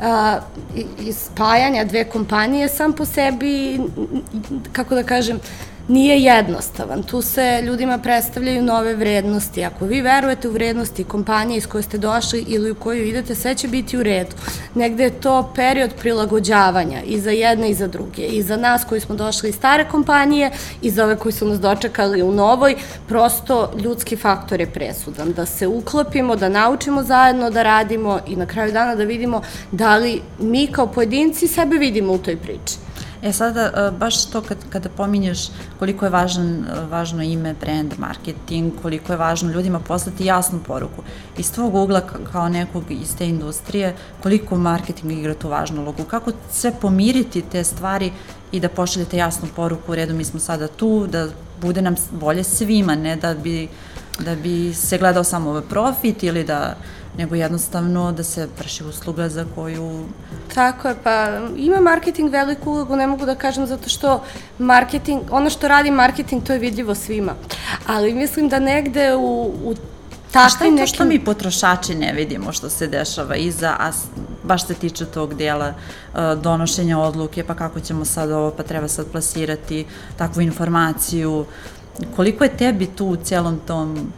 a, 0.00 0.38
i 1.00 1.12
spajanja 1.12 1.84
dve 1.84 2.04
kompanije 2.04 2.68
sam 2.68 2.92
po 2.92 3.04
sebi, 3.04 3.80
kako 4.72 4.94
da 4.94 5.02
kažem, 5.02 5.40
nije 5.92 6.22
jednostavan. 6.22 7.02
Tu 7.02 7.22
se 7.22 7.62
ljudima 7.64 7.98
predstavljaju 7.98 8.62
nove 8.62 8.94
vrednosti. 8.94 9.64
Ako 9.64 9.84
vi 9.84 10.00
verujete 10.00 10.48
u 10.48 10.52
vrednosti 10.52 11.04
kompanije 11.04 11.58
iz 11.58 11.66
koje 11.66 11.82
ste 11.82 11.98
došli 11.98 12.44
ili 12.48 12.70
u 12.70 12.74
koju 12.74 13.04
idete, 13.04 13.34
sve 13.34 13.54
će 13.54 13.68
biti 13.68 13.98
u 13.98 14.02
redu. 14.02 14.36
Negde 14.74 15.04
je 15.04 15.20
to 15.20 15.52
period 15.54 15.90
prilagođavanja 16.00 17.02
i 17.02 17.20
za 17.20 17.30
jedne 17.30 17.70
i 17.70 17.74
za 17.74 17.86
druge. 17.86 18.26
I 18.26 18.42
za 18.42 18.56
nas 18.56 18.84
koji 18.84 19.00
smo 19.00 19.14
došli 19.14 19.48
iz 19.48 19.54
stare 19.54 19.88
kompanije 19.88 20.50
i 20.82 20.90
za 20.90 21.04
ove 21.04 21.16
koji 21.16 21.32
su 21.32 21.48
nas 21.48 21.60
dočekali 21.60 22.22
u 22.22 22.32
novoj, 22.32 22.76
prosto 23.08 23.70
ljudski 23.84 24.16
faktor 24.16 24.60
je 24.60 24.70
presudan. 24.70 25.32
Da 25.32 25.46
se 25.46 25.66
uklopimo, 25.66 26.36
da 26.36 26.48
naučimo 26.48 27.02
zajedno 27.02 27.50
da 27.50 27.62
radimo 27.62 28.18
i 28.26 28.36
na 28.36 28.46
kraju 28.46 28.72
dana 28.72 28.94
da 28.94 29.04
vidimo 29.04 29.42
da 29.72 29.96
li 29.96 30.20
mi 30.38 30.66
kao 30.66 30.86
pojedinci 30.86 31.48
sebe 31.48 31.76
vidimo 31.76 32.12
u 32.12 32.18
toj 32.18 32.36
priči. 32.36 32.81
E 33.22 33.32
sada, 33.32 33.72
e, 33.76 33.90
baš 33.90 34.24
to 34.26 34.40
kad, 34.40 34.58
kada 34.70 34.88
pominješ 34.88 35.48
koliko 35.78 36.04
je 36.04 36.10
važan, 36.10 36.64
važno 36.90 37.22
ime, 37.22 37.54
brand, 37.60 37.94
marketing, 37.98 38.72
koliko 38.82 39.12
je 39.12 39.16
važno 39.16 39.52
ljudima 39.52 39.80
poslati 39.80 40.26
jasnu 40.26 40.60
poruku. 40.66 41.02
Iz 41.38 41.52
tvog 41.52 41.74
ugla 41.74 42.00
kao 42.32 42.48
nekog 42.48 42.84
iz 42.90 43.16
te 43.16 43.28
industrije, 43.28 43.94
koliko 44.22 44.56
marketing 44.56 45.12
igra 45.12 45.34
tu 45.34 45.48
važnu 45.48 45.82
ulogu? 45.82 46.04
Kako 46.04 46.32
sve 46.50 46.72
pomiriti 46.80 47.42
te 47.42 47.64
stvari 47.64 48.12
i 48.52 48.60
da 48.60 48.68
pošaljete 48.68 49.16
jasnu 49.16 49.48
poruku 49.56 49.92
u 49.92 49.94
redu, 49.94 50.14
mi 50.14 50.24
smo 50.24 50.40
sada 50.40 50.68
tu, 50.68 51.06
da 51.06 51.28
bude 51.60 51.82
nam 51.82 51.94
bolje 52.10 52.44
svima, 52.44 52.94
ne 52.94 53.16
da 53.16 53.34
bi, 53.34 53.68
da 54.18 54.34
bi 54.34 54.74
se 54.74 54.98
gledao 54.98 55.24
samo 55.24 55.60
profit 55.60 56.22
ili 56.22 56.44
da 56.44 56.76
nego 57.18 57.34
jednostavno 57.34 58.12
da 58.12 58.22
se 58.22 58.48
vrši 58.58 58.84
usluga 58.84 59.28
za 59.28 59.44
koju... 59.54 60.04
Tako 60.54 60.88
je, 60.88 60.94
pa 61.04 61.40
ima 61.56 61.80
marketing 61.80 62.32
veliku 62.32 62.70
ulogu, 62.70 62.96
ne 62.96 63.06
mogu 63.06 63.26
da 63.26 63.34
kažem 63.34 63.66
zato 63.66 63.88
što 63.88 64.24
marketing, 64.58 65.22
ono 65.30 65.50
što 65.50 65.68
radi 65.68 65.90
marketing 65.90 66.42
to 66.42 66.52
je 66.52 66.58
vidljivo 66.58 66.94
svima, 66.94 67.32
ali 67.86 68.14
mislim 68.14 68.48
da 68.48 68.58
negde 68.58 69.14
u, 69.14 69.42
u 69.64 69.74
Tako 70.32 70.48
šta 70.48 70.64
je 70.64 70.76
to 70.76 70.86
što 70.86 71.04
mi 71.04 71.24
potrošači 71.24 71.94
ne 71.94 72.12
vidimo 72.12 72.52
što 72.52 72.70
se 72.70 72.86
dešava 72.86 73.36
iza, 73.36 73.76
a 73.78 73.90
baš 74.42 74.66
se 74.66 74.74
tiče 74.74 75.04
tog 75.04 75.34
dijela 75.34 75.68
uh, 75.68 76.42
donošenja 76.42 76.98
odluke, 76.98 77.44
pa 77.44 77.54
kako 77.54 77.80
ćemo 77.80 78.04
sad 78.04 78.30
ovo, 78.30 78.50
pa 78.50 78.62
treba 78.62 78.88
sad 78.88 79.06
plasirati 79.06 79.86
takvu 80.16 80.42
informaciju. 80.42 81.44
Koliko 82.16 82.44
je 82.44 82.56
tebi 82.56 82.86
tu 82.86 83.06
u 83.06 83.16
celom 83.16 83.60
tom 83.66 84.12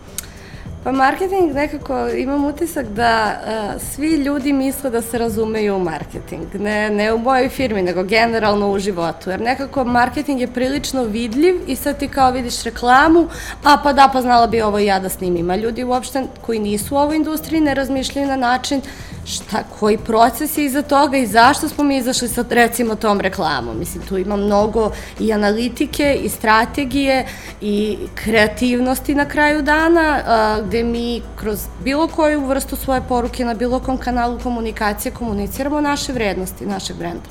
Pa 0.84 0.92
marketing 0.92 1.54
nekako 1.54 2.08
imam 2.08 2.44
utisak 2.44 2.86
da 2.86 3.40
uh, 3.40 3.82
svi 3.82 4.08
ljudi 4.08 4.52
misle 4.52 4.90
da 4.90 5.02
se 5.02 5.18
razumeju 5.18 5.76
u 5.76 5.78
marketing. 5.78 6.54
Ne, 6.54 6.90
ne 6.90 7.12
u 7.12 7.18
mojoj 7.18 7.48
firmi, 7.48 7.82
nego 7.82 8.02
generalno 8.02 8.70
u 8.70 8.78
životu. 8.78 9.30
Jer 9.30 9.40
nekako 9.40 9.84
marketing 9.84 10.40
je 10.40 10.46
prilično 10.46 11.04
vidljiv 11.04 11.54
i 11.66 11.76
sad 11.76 11.98
ti 11.98 12.08
kao 12.08 12.30
vidiš 12.30 12.62
reklamu, 12.62 13.28
a 13.64 13.76
pa 13.82 13.92
da, 13.92 14.10
pa 14.12 14.22
znala 14.22 14.46
bi 14.46 14.62
ovo 14.62 14.78
i 14.78 14.86
ja 14.86 14.98
da 14.98 15.08
snimim. 15.08 15.50
A 15.50 15.56
ljudi 15.56 15.84
uopšte 15.84 16.24
koji 16.40 16.58
nisu 16.58 16.94
u 16.94 16.98
ovoj 16.98 17.16
industriji 17.16 17.60
ne 17.60 17.74
razmišljaju 17.74 18.28
na 18.28 18.36
način 18.36 18.80
šta, 19.24 19.62
koji 19.78 19.98
proces 19.98 20.58
je 20.58 20.64
iza 20.64 20.82
toga 20.82 21.16
i 21.16 21.26
zašto 21.26 21.68
smo 21.68 21.84
mi 21.84 21.96
izašli 21.96 22.28
sa 22.28 22.44
recimo 22.50 22.94
tom 22.94 23.20
reklamom. 23.20 23.78
Mislim, 23.78 24.02
tu 24.08 24.18
ima 24.18 24.36
mnogo 24.36 24.90
i 25.20 25.32
analitike 25.32 26.20
i 26.22 26.28
strategije 26.28 27.26
i 27.60 27.98
kreativnosti 28.14 29.14
na 29.14 29.24
kraju 29.24 29.62
dana, 29.62 30.20
a, 30.26 30.60
gde 30.66 30.84
mi 30.84 31.22
kroz 31.36 31.60
bilo 31.84 32.08
koju 32.08 32.46
vrstu 32.46 32.76
svoje 32.76 33.02
poruke 33.08 33.44
na 33.44 33.54
bilo 33.54 33.80
kom 33.80 33.98
kanalu 33.98 34.38
komunikacije 34.42 35.12
komuniciramo 35.12 35.80
naše 35.80 36.12
vrednosti, 36.12 36.66
našeg 36.66 36.96
brenda. 36.96 37.28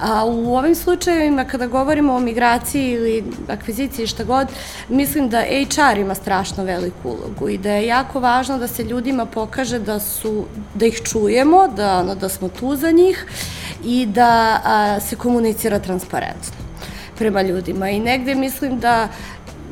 A 0.00 0.24
u 0.24 0.56
ovim 0.56 0.74
slučajevima 0.74 1.44
kada 1.44 1.66
govorimo 1.66 2.14
o 2.14 2.20
migraciji 2.20 2.90
ili 2.90 3.24
akviziciji 3.48 4.06
šta 4.06 4.24
god, 4.24 4.48
mislim 4.88 5.28
da 5.28 5.42
HR 5.42 5.98
ima 5.98 6.14
strašno 6.14 6.64
veliku 6.64 7.08
ulogu 7.08 7.48
i 7.48 7.58
da 7.58 7.70
je 7.70 7.86
jako 7.86 8.20
važno 8.20 8.58
da 8.58 8.68
se 8.68 8.84
ljudima 8.84 9.26
pokaže 9.26 9.78
da 9.78 10.00
su 10.00 10.44
da 10.74 10.86
ih 10.86 11.00
čujemo, 11.04 11.68
da 11.68 11.98
ono, 11.98 12.14
da 12.14 12.28
smo 12.28 12.48
tu 12.48 12.76
za 12.76 12.90
njih 12.90 13.26
i 13.84 14.06
da 14.06 14.60
a, 14.64 15.00
se 15.00 15.16
komunicira 15.16 15.78
transparentno 15.78 16.64
prema 17.18 17.42
ljudima 17.42 17.90
i 17.90 18.00
negde 18.00 18.34
mislim 18.34 18.80
da 18.80 19.08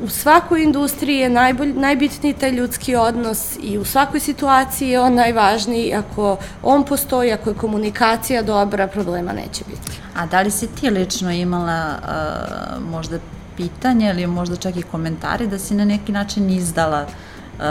u 0.03 0.09
svakoj 0.09 0.63
industriji 0.63 1.17
je 1.17 1.29
najbolj, 1.29 1.73
najbitniji 1.73 2.33
taj 2.33 2.51
ljudski 2.51 2.95
odnos 2.95 3.57
i 3.63 3.77
u 3.77 3.85
svakoj 3.85 4.19
situaciji 4.19 4.89
je 4.89 4.99
on 4.99 5.13
najvažniji. 5.13 5.93
Ako 5.93 6.37
on 6.63 6.85
postoji, 6.85 7.31
ako 7.31 7.49
je 7.49 7.55
komunikacija 7.55 8.41
dobra, 8.41 8.87
problema 8.87 9.33
neće 9.33 9.63
biti. 9.67 10.02
A 10.15 10.25
da 10.25 10.41
li 10.41 10.51
si 10.51 10.67
ti 10.67 10.89
lično 10.89 11.31
imala 11.31 11.95
uh, 12.01 12.91
možda 12.91 13.19
pitanje 13.57 14.09
ili 14.09 14.27
možda 14.27 14.55
čak 14.55 14.75
i 14.75 14.81
komentari 14.81 15.47
da 15.47 15.59
si 15.59 15.75
na 15.75 15.85
neki 15.85 16.11
način 16.11 16.49
izdala 16.49 17.05
uh, 17.05 17.63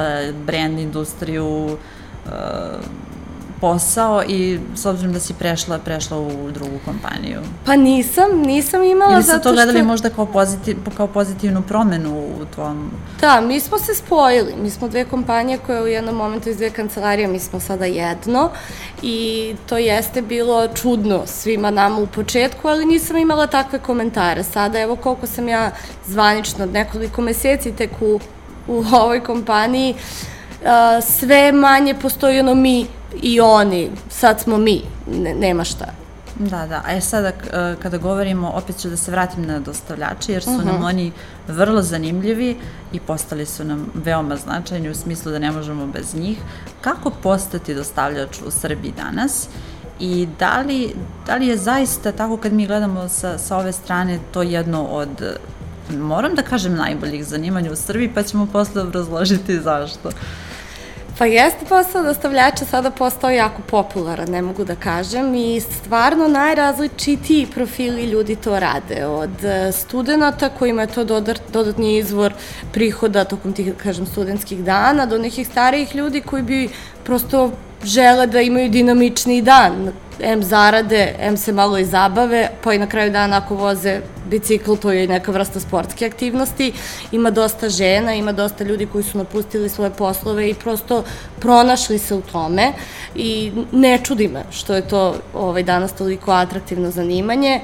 brand 0.46 0.78
industriju 0.78 1.78
uh, 2.26 2.32
posao 3.62 4.22
i 4.28 4.58
s 4.74 4.86
obzirom 4.86 5.12
da 5.12 5.20
si 5.20 5.34
prešla, 5.34 5.78
prešla 5.78 6.18
u 6.18 6.50
drugu 6.50 6.78
kompaniju? 6.84 7.40
Pa 7.66 7.76
nisam, 7.76 8.30
nisam 8.46 8.82
imala 8.82 9.12
Ili 9.12 9.22
zato 9.22 9.38
što... 9.38 9.38
Ili 9.38 9.42
su 9.42 9.48
to 9.48 9.52
gledali 9.52 9.78
što... 9.78 9.86
možda 9.86 10.10
kao, 10.10 10.26
pozitiv, 10.26 10.76
kao 10.96 11.06
pozitivnu 11.06 11.62
promenu 11.62 12.18
u 12.20 12.44
tvom... 12.54 12.90
Da, 13.20 13.40
mi 13.40 13.60
smo 13.60 13.78
se 13.78 13.94
spojili. 13.94 14.54
Mi 14.62 14.70
smo 14.70 14.88
dve 14.88 15.04
kompanije 15.04 15.58
koje 15.66 15.82
u 15.82 15.86
jednom 15.86 16.14
momentu 16.14 16.48
iz 16.48 16.56
dve 16.56 16.70
kancelarije, 16.70 17.28
mi 17.28 17.38
smo 17.38 17.60
sada 17.60 17.84
jedno 17.84 18.50
i 19.02 19.54
to 19.68 19.78
jeste 19.78 20.22
bilo 20.22 20.68
čudno 20.68 21.22
svima 21.26 21.70
nama 21.70 21.98
u 21.98 22.06
početku, 22.06 22.68
ali 22.68 22.84
nisam 22.84 23.16
imala 23.16 23.46
takve 23.46 23.78
komentare. 23.78 24.44
Sada, 24.44 24.80
evo 24.80 24.96
koliko 24.96 25.26
sam 25.26 25.48
ja 25.48 25.70
zvanično 26.06 26.66
nekoliko 26.66 27.22
meseci 27.22 27.72
tek 27.72 27.90
u, 28.00 28.20
u 28.68 28.84
ovoj 28.92 29.20
kompaniji, 29.20 29.94
uh, 29.94 30.31
sve 31.02 31.52
manje 31.52 31.94
postoji 31.94 32.40
ono 32.40 32.54
mi 32.54 32.86
i 33.22 33.40
oni, 33.40 33.90
sad 34.10 34.40
smo 34.40 34.58
mi, 34.58 34.82
ne, 35.06 35.34
nema 35.34 35.64
šta. 35.64 35.86
Da, 36.38 36.66
da. 36.66 36.82
A 36.84 36.92
je 36.92 37.00
sada 37.00 37.32
kada 37.82 37.98
govorimo, 37.98 38.48
opet 38.48 38.78
ću 38.78 38.88
da 38.88 38.96
se 38.96 39.10
vratim 39.10 39.46
na 39.46 39.60
dostavljače, 39.60 40.32
jer 40.32 40.42
su 40.42 40.50
uh 40.50 40.56
-huh. 40.56 40.64
nam 40.64 40.74
mhm. 40.74 40.84
oni 40.84 41.12
vrlo 41.48 41.82
zanimljivi 41.82 42.56
i 42.92 43.00
postali 43.00 43.46
su 43.46 43.64
nam 43.64 43.86
veoma 43.94 44.36
značajni 44.36 44.90
u 44.90 44.94
smislu 44.94 45.32
da 45.32 45.38
ne 45.38 45.50
možemo 45.50 45.86
bez 45.86 46.14
njih. 46.14 46.38
Kako 46.80 47.10
postati 47.10 47.74
dostavljač 47.74 48.42
u 48.46 48.50
Srbiji 48.50 48.92
danas? 48.96 49.48
I 50.00 50.28
da 50.38 50.60
li, 50.60 50.94
da 51.26 51.36
li 51.36 51.46
je 51.46 51.56
zaista 51.56 52.12
tako 52.12 52.36
kad 52.36 52.52
mi 52.52 52.66
gledamo 52.66 53.08
sa, 53.08 53.38
sa 53.38 53.56
ove 53.56 53.72
strane 53.72 54.18
to 54.32 54.42
jedno 54.42 54.84
od 54.84 55.38
moram 55.98 56.34
da 56.34 56.42
kažem 56.42 56.74
najboljih 56.74 57.24
zanimanja 57.24 57.72
u 57.72 57.76
Srbiji, 57.76 58.10
pa 58.14 58.22
ćemo 58.22 58.46
posle 58.46 58.82
obrazložiti 58.82 59.60
zašto. 59.60 60.10
Pa 61.22 61.26
jeste 61.26 61.64
posao 61.68 62.02
dostavljača 62.02 62.64
sada 62.64 62.90
postao 62.90 63.30
jako 63.30 63.62
popularan, 63.62 64.28
ne 64.28 64.42
mogu 64.42 64.64
da 64.64 64.74
kažem, 64.74 65.34
i 65.34 65.60
stvarno 65.60 66.28
najrazličitiji 66.28 67.46
profili 67.54 68.04
ljudi 68.04 68.36
to 68.36 68.60
rade, 68.60 69.06
od 69.06 69.44
e, 69.44 69.72
studenta 69.72 70.48
kojima 70.48 70.82
je 70.82 70.88
to 70.88 71.04
dodatni 71.52 71.96
izvor 71.98 72.32
prihoda 72.72 73.24
tokom 73.24 73.52
tih, 73.52 73.74
kažem, 73.82 74.06
studentskih 74.06 74.64
dana, 74.64 75.06
do 75.06 75.18
nekih 75.18 75.46
starijih 75.46 75.94
ljudi 75.94 76.20
koji 76.20 76.42
bi 76.42 76.68
prosto 77.04 77.50
žele 77.84 78.26
da 78.26 78.40
imaju 78.40 78.68
dinamični 78.68 79.42
dan, 79.42 79.92
M 80.20 80.42
zarade, 80.42 81.14
M 81.18 81.36
se 81.36 81.52
malo 81.52 81.78
i 81.78 81.84
zabave, 81.84 82.48
pa 82.64 82.74
i 82.74 82.78
na 82.78 82.86
kraju 82.86 83.10
dana 83.10 83.36
ako 83.36 83.54
voze 83.54 84.00
bicikl, 84.30 84.74
to 84.74 84.92
je 84.92 85.08
neka 85.08 85.32
vrsta 85.32 85.60
sportske 85.60 86.06
aktivnosti. 86.06 86.72
Ima 87.12 87.30
dosta 87.30 87.68
žena, 87.68 88.14
ima 88.14 88.32
dosta 88.32 88.64
ljudi 88.64 88.86
koji 88.86 89.04
su 89.04 89.18
napustili 89.18 89.68
svoje 89.68 89.90
poslove 89.90 90.50
i 90.50 90.54
prosto 90.54 91.04
pronašli 91.40 91.98
se 91.98 92.14
u 92.14 92.20
tome 92.20 92.72
i 93.14 93.52
ne 93.72 93.98
čudi 94.04 94.28
me 94.28 94.44
što 94.50 94.74
je 94.74 94.88
to 94.88 95.14
ovaj, 95.34 95.62
danas 95.62 95.92
toliko 95.92 96.32
atraktivno 96.32 96.90
zanimanje. 96.90 97.60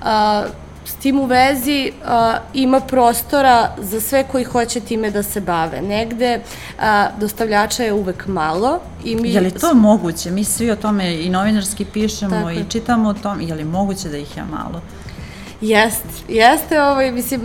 Uh, 0.00 0.69
tim 1.02 1.18
u 1.18 1.24
vezi 1.24 1.92
a, 2.04 2.38
ima 2.54 2.80
prostora 2.80 3.74
za 3.78 4.00
sve 4.00 4.24
koji 4.24 4.44
hoće 4.44 4.80
time 4.80 5.10
da 5.10 5.22
se 5.22 5.40
bave. 5.40 5.82
Negde 5.82 6.40
a, 6.80 7.08
dostavljača 7.20 7.82
je 7.82 7.92
uvek 7.92 8.26
malo. 8.26 8.80
I 9.04 9.16
mi... 9.16 9.32
Je 9.32 9.40
li 9.40 9.50
to 9.50 9.74
moguće? 9.74 10.30
Mi 10.30 10.44
svi 10.44 10.70
o 10.70 10.76
tome 10.76 11.24
i 11.24 11.30
novinarski 11.30 11.84
pišemo 11.84 12.36
Tako. 12.36 12.50
i 12.50 12.64
čitamo 12.68 13.08
o 13.08 13.14
tom. 13.14 13.40
Je 13.40 13.54
li 13.54 13.64
moguće 13.64 14.08
da 14.08 14.16
ih 14.16 14.36
je 14.36 14.44
malo? 14.44 14.80
Jeste, 15.60 16.08
jeste 16.28 16.82
ovaj, 16.82 17.12
mislim, 17.12 17.40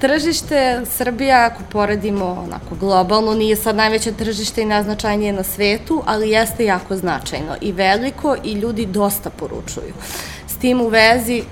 tržište 0.00 0.82
Srbija, 0.90 1.50
ako 1.52 1.62
poredimo 1.72 2.24
onako 2.24 2.74
globalno, 2.74 3.34
nije 3.34 3.56
sad 3.56 3.76
najveće 3.76 4.12
tržište 4.12 4.62
i 4.62 4.66
najznačajnije 4.66 5.32
na 5.32 5.42
svetu, 5.42 6.02
ali 6.06 6.30
jeste 6.30 6.64
jako 6.64 6.96
značajno 6.96 7.56
i 7.60 7.72
veliko 7.72 8.36
i 8.44 8.52
ljudi 8.52 8.86
dosta 8.86 9.30
poručuju. 9.30 9.94
S 10.46 10.56
tim 10.56 10.80
u 10.80 10.88
vezi 10.88 11.42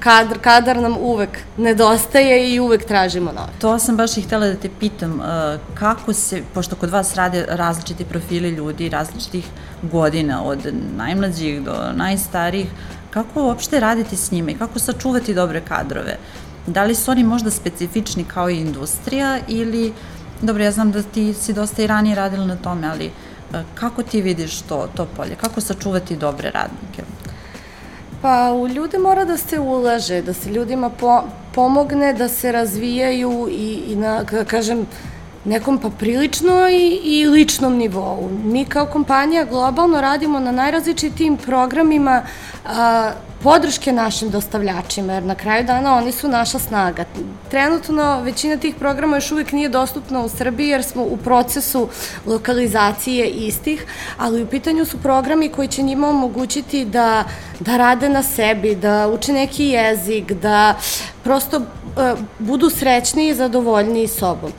kadar, 0.00 0.38
kadar 0.38 0.76
nam 0.76 0.96
uvek 0.96 1.38
nedostaje 1.56 2.54
i 2.54 2.60
uvek 2.60 2.84
tražimo 2.84 3.32
novo. 3.32 3.48
To 3.58 3.78
sam 3.78 3.96
baš 3.96 4.16
i 4.16 4.22
htela 4.22 4.46
da 4.46 4.54
te 4.54 4.68
pitam, 4.80 5.20
e, 5.20 5.58
kako 5.74 6.12
se, 6.12 6.42
pošto 6.54 6.76
kod 6.76 6.90
vas 6.90 7.14
rade 7.14 7.46
različiti 7.48 8.04
profili 8.04 8.50
ljudi, 8.50 8.88
različitih 8.88 9.44
godina, 9.82 10.42
od 10.44 10.58
najmlađih 10.96 11.62
do 11.62 11.74
najstarijih, 11.94 12.66
kako 13.10 13.42
uopšte 13.42 13.80
raditi 13.80 14.16
s 14.16 14.30
njima 14.30 14.50
i 14.50 14.54
kako 14.54 14.78
sačuvati 14.78 15.34
dobre 15.34 15.60
kadrove? 15.60 16.16
Da 16.66 16.84
li 16.84 16.94
su 16.94 17.10
oni 17.10 17.24
možda 17.24 17.50
specifični 17.50 18.24
kao 18.24 18.50
i 18.50 18.56
industrija 18.56 19.38
ili, 19.48 19.92
dobro, 20.42 20.64
ja 20.64 20.70
znam 20.70 20.92
da 20.92 21.02
ti 21.02 21.34
si 21.34 21.52
dosta 21.52 21.82
i 21.82 21.86
ranije 21.86 22.14
radila 22.14 22.46
na 22.46 22.56
tome, 22.56 22.88
ali 22.88 23.06
e, 23.06 23.10
kako 23.74 24.02
ti 24.02 24.22
vidiš 24.22 24.60
to, 24.60 24.88
to 24.94 25.06
polje? 25.16 25.36
Kako 25.40 25.60
sačuvati 25.60 26.16
dobre 26.16 26.50
radnike? 26.50 27.02
Pa 28.24 28.52
u 28.52 28.68
ljude 28.68 28.98
mora 28.98 29.24
da 29.24 29.36
se 29.36 29.58
ulaže, 29.60 30.22
da 30.22 30.32
se 30.32 30.50
ljudima 30.50 30.90
po, 30.90 31.22
pomogne 31.54 32.12
da 32.12 32.28
se 32.28 32.52
razvijaju 32.52 33.48
i, 33.50 33.82
i 33.88 33.96
na, 33.96 34.24
kažem, 34.46 34.86
nekom 35.44 35.78
pa 35.78 35.90
prilično 35.90 36.68
i, 36.68 37.00
i 37.04 37.26
ličnom 37.26 37.76
nivou. 37.76 38.30
Mi 38.44 38.64
kao 38.64 38.86
kompanija 38.86 39.44
globalno 39.44 40.00
radimo 40.00 40.40
na 40.40 40.52
najrazličitijim 40.52 41.36
programima 41.36 42.22
a, 42.66 43.10
podrške 43.44 43.92
našim 43.92 44.30
dostavljačima, 44.30 45.12
jer 45.12 45.22
na 45.22 45.34
kraju 45.34 45.64
dana 45.64 45.96
oni 45.96 46.12
su 46.12 46.28
naša 46.28 46.58
snaga. 46.58 47.04
Trenutno 47.50 48.20
većina 48.22 48.56
tih 48.56 48.74
programa 48.74 49.16
još 49.16 49.32
uvijek 49.32 49.52
nije 49.52 49.68
dostupna 49.68 50.24
u 50.24 50.28
Srbiji 50.28 50.68
jer 50.68 50.84
smo 50.84 51.02
u 51.02 51.16
procesu 51.16 51.88
lokalizacije 52.26 53.28
istih, 53.28 53.86
ali 54.18 54.42
u 54.42 54.46
pitanju 54.46 54.84
su 54.84 54.98
programi 55.02 55.48
koji 55.48 55.68
će 55.68 55.82
njima 55.82 56.08
omogućiti 56.08 56.84
da, 56.84 57.24
da 57.60 57.76
rade 57.76 58.08
na 58.08 58.22
sebi, 58.22 58.74
da 58.74 59.08
uče 59.08 59.32
neki 59.32 59.64
jezik, 59.64 60.32
da 60.32 60.74
prosto 61.24 61.56
uh, 61.56 62.18
budu 62.38 62.70
srećni 62.70 63.28
i 63.28 63.34
zadovoljni 63.34 64.08
sobom. 64.08 64.52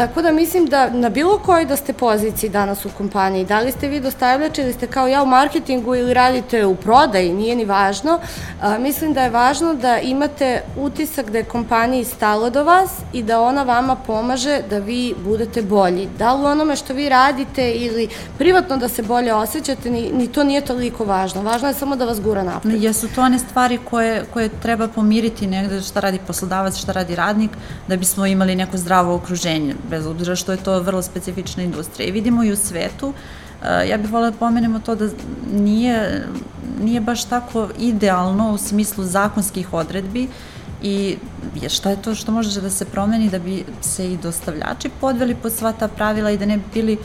Tako 0.00 0.22
da 0.22 0.32
mislim 0.32 0.66
da 0.66 0.90
na 0.90 1.08
bilo 1.08 1.38
kojoj 1.38 1.64
da 1.64 1.76
ste 1.76 1.92
poziciji 1.92 2.50
danas 2.50 2.84
u 2.84 2.88
kompaniji, 2.98 3.44
da 3.44 3.60
li 3.60 3.72
ste 3.72 3.88
vi 3.88 4.00
dostavljač 4.00 4.58
ili 4.58 4.72
ste 4.72 4.86
kao 4.86 5.08
ja 5.08 5.22
u 5.22 5.26
marketingu 5.26 5.94
ili 5.94 6.14
radite 6.14 6.66
u 6.66 6.74
prodaji, 6.76 7.32
nije 7.32 7.56
ni 7.56 7.64
važno, 7.64 8.18
a, 8.60 8.78
mislim 8.78 9.12
da 9.12 9.22
je 9.22 9.30
važno 9.30 9.74
da 9.74 9.98
imate 9.98 10.62
utisak 10.76 11.30
da 11.30 11.38
je 11.38 11.44
kompaniji 11.44 12.04
stalo 12.04 12.50
do 12.50 12.64
vas 12.64 12.90
i 13.12 13.22
da 13.22 13.40
ona 13.40 13.62
vama 13.62 13.96
pomaže 13.96 14.62
da 14.70 14.78
vi 14.78 15.14
budete 15.24 15.62
bolji. 15.62 16.08
Da 16.18 16.32
li 16.34 16.42
u 16.42 16.46
onome 16.46 16.76
što 16.76 16.94
vi 16.94 17.08
radite 17.08 17.70
ili 17.72 18.08
privatno 18.38 18.76
da 18.76 18.88
se 18.88 19.02
bolje 19.02 19.34
osjećate, 19.34 19.90
ni, 19.90 20.10
ni 20.12 20.28
to 20.28 20.44
nije 20.44 20.60
toliko 20.60 21.04
važno. 21.04 21.42
Važno 21.42 21.68
je 21.68 21.74
samo 21.74 21.96
da 21.96 22.04
vas 22.04 22.20
gura 22.20 22.42
napred. 22.42 22.82
Jesu 22.82 23.08
to 23.14 23.22
one 23.22 23.38
stvari 23.38 23.78
koje, 23.90 24.24
koje 24.32 24.48
treba 24.48 24.88
pomiriti 24.88 25.46
negde 25.46 25.80
šta 25.80 26.00
radi 26.00 26.18
poslodavac, 26.26 26.76
šta 26.76 26.92
radi 26.92 27.14
radnik, 27.16 27.50
da 27.88 27.96
bismo 27.96 28.26
imali 28.26 28.56
neko 28.56 28.76
zdravo 28.76 29.14
okruženje 29.14 29.74
bez 29.90 30.06
obzira 30.06 30.36
što 30.36 30.52
je 30.52 30.58
to 30.64 30.80
vrlo 30.80 31.02
specifična 31.02 31.62
industrija. 31.62 32.08
I 32.08 32.12
vidimo 32.12 32.44
i 32.44 32.52
u 32.52 32.56
svetu, 32.56 33.12
eh, 33.62 33.88
ja 33.88 33.98
bih 33.98 34.10
volila 34.10 34.30
da 34.30 34.36
pomenemo 34.36 34.78
to 34.78 34.94
da 34.94 35.08
nije, 35.52 36.26
nije 36.82 37.00
baš 37.00 37.24
tako 37.24 37.68
idealno 37.78 38.52
u 38.52 38.58
smislu 38.58 39.04
zakonskih 39.04 39.72
odredbi 39.72 40.28
i 40.82 41.16
šta 41.68 41.90
je 41.90 42.02
to 42.02 42.14
što 42.14 42.32
može 42.32 42.60
da 42.60 42.70
se 42.70 42.84
promeni 42.84 43.30
da 43.30 43.38
bi 43.38 43.64
se 43.80 44.12
i 44.12 44.16
dostavljači 44.16 44.90
podveli 45.00 45.34
pod 45.34 45.52
sva 45.52 45.72
ta 45.72 45.88
pravila 45.88 46.30
i 46.30 46.38
da 46.38 46.46
ne 46.46 46.56
bi 46.56 46.64
bili 46.74 46.98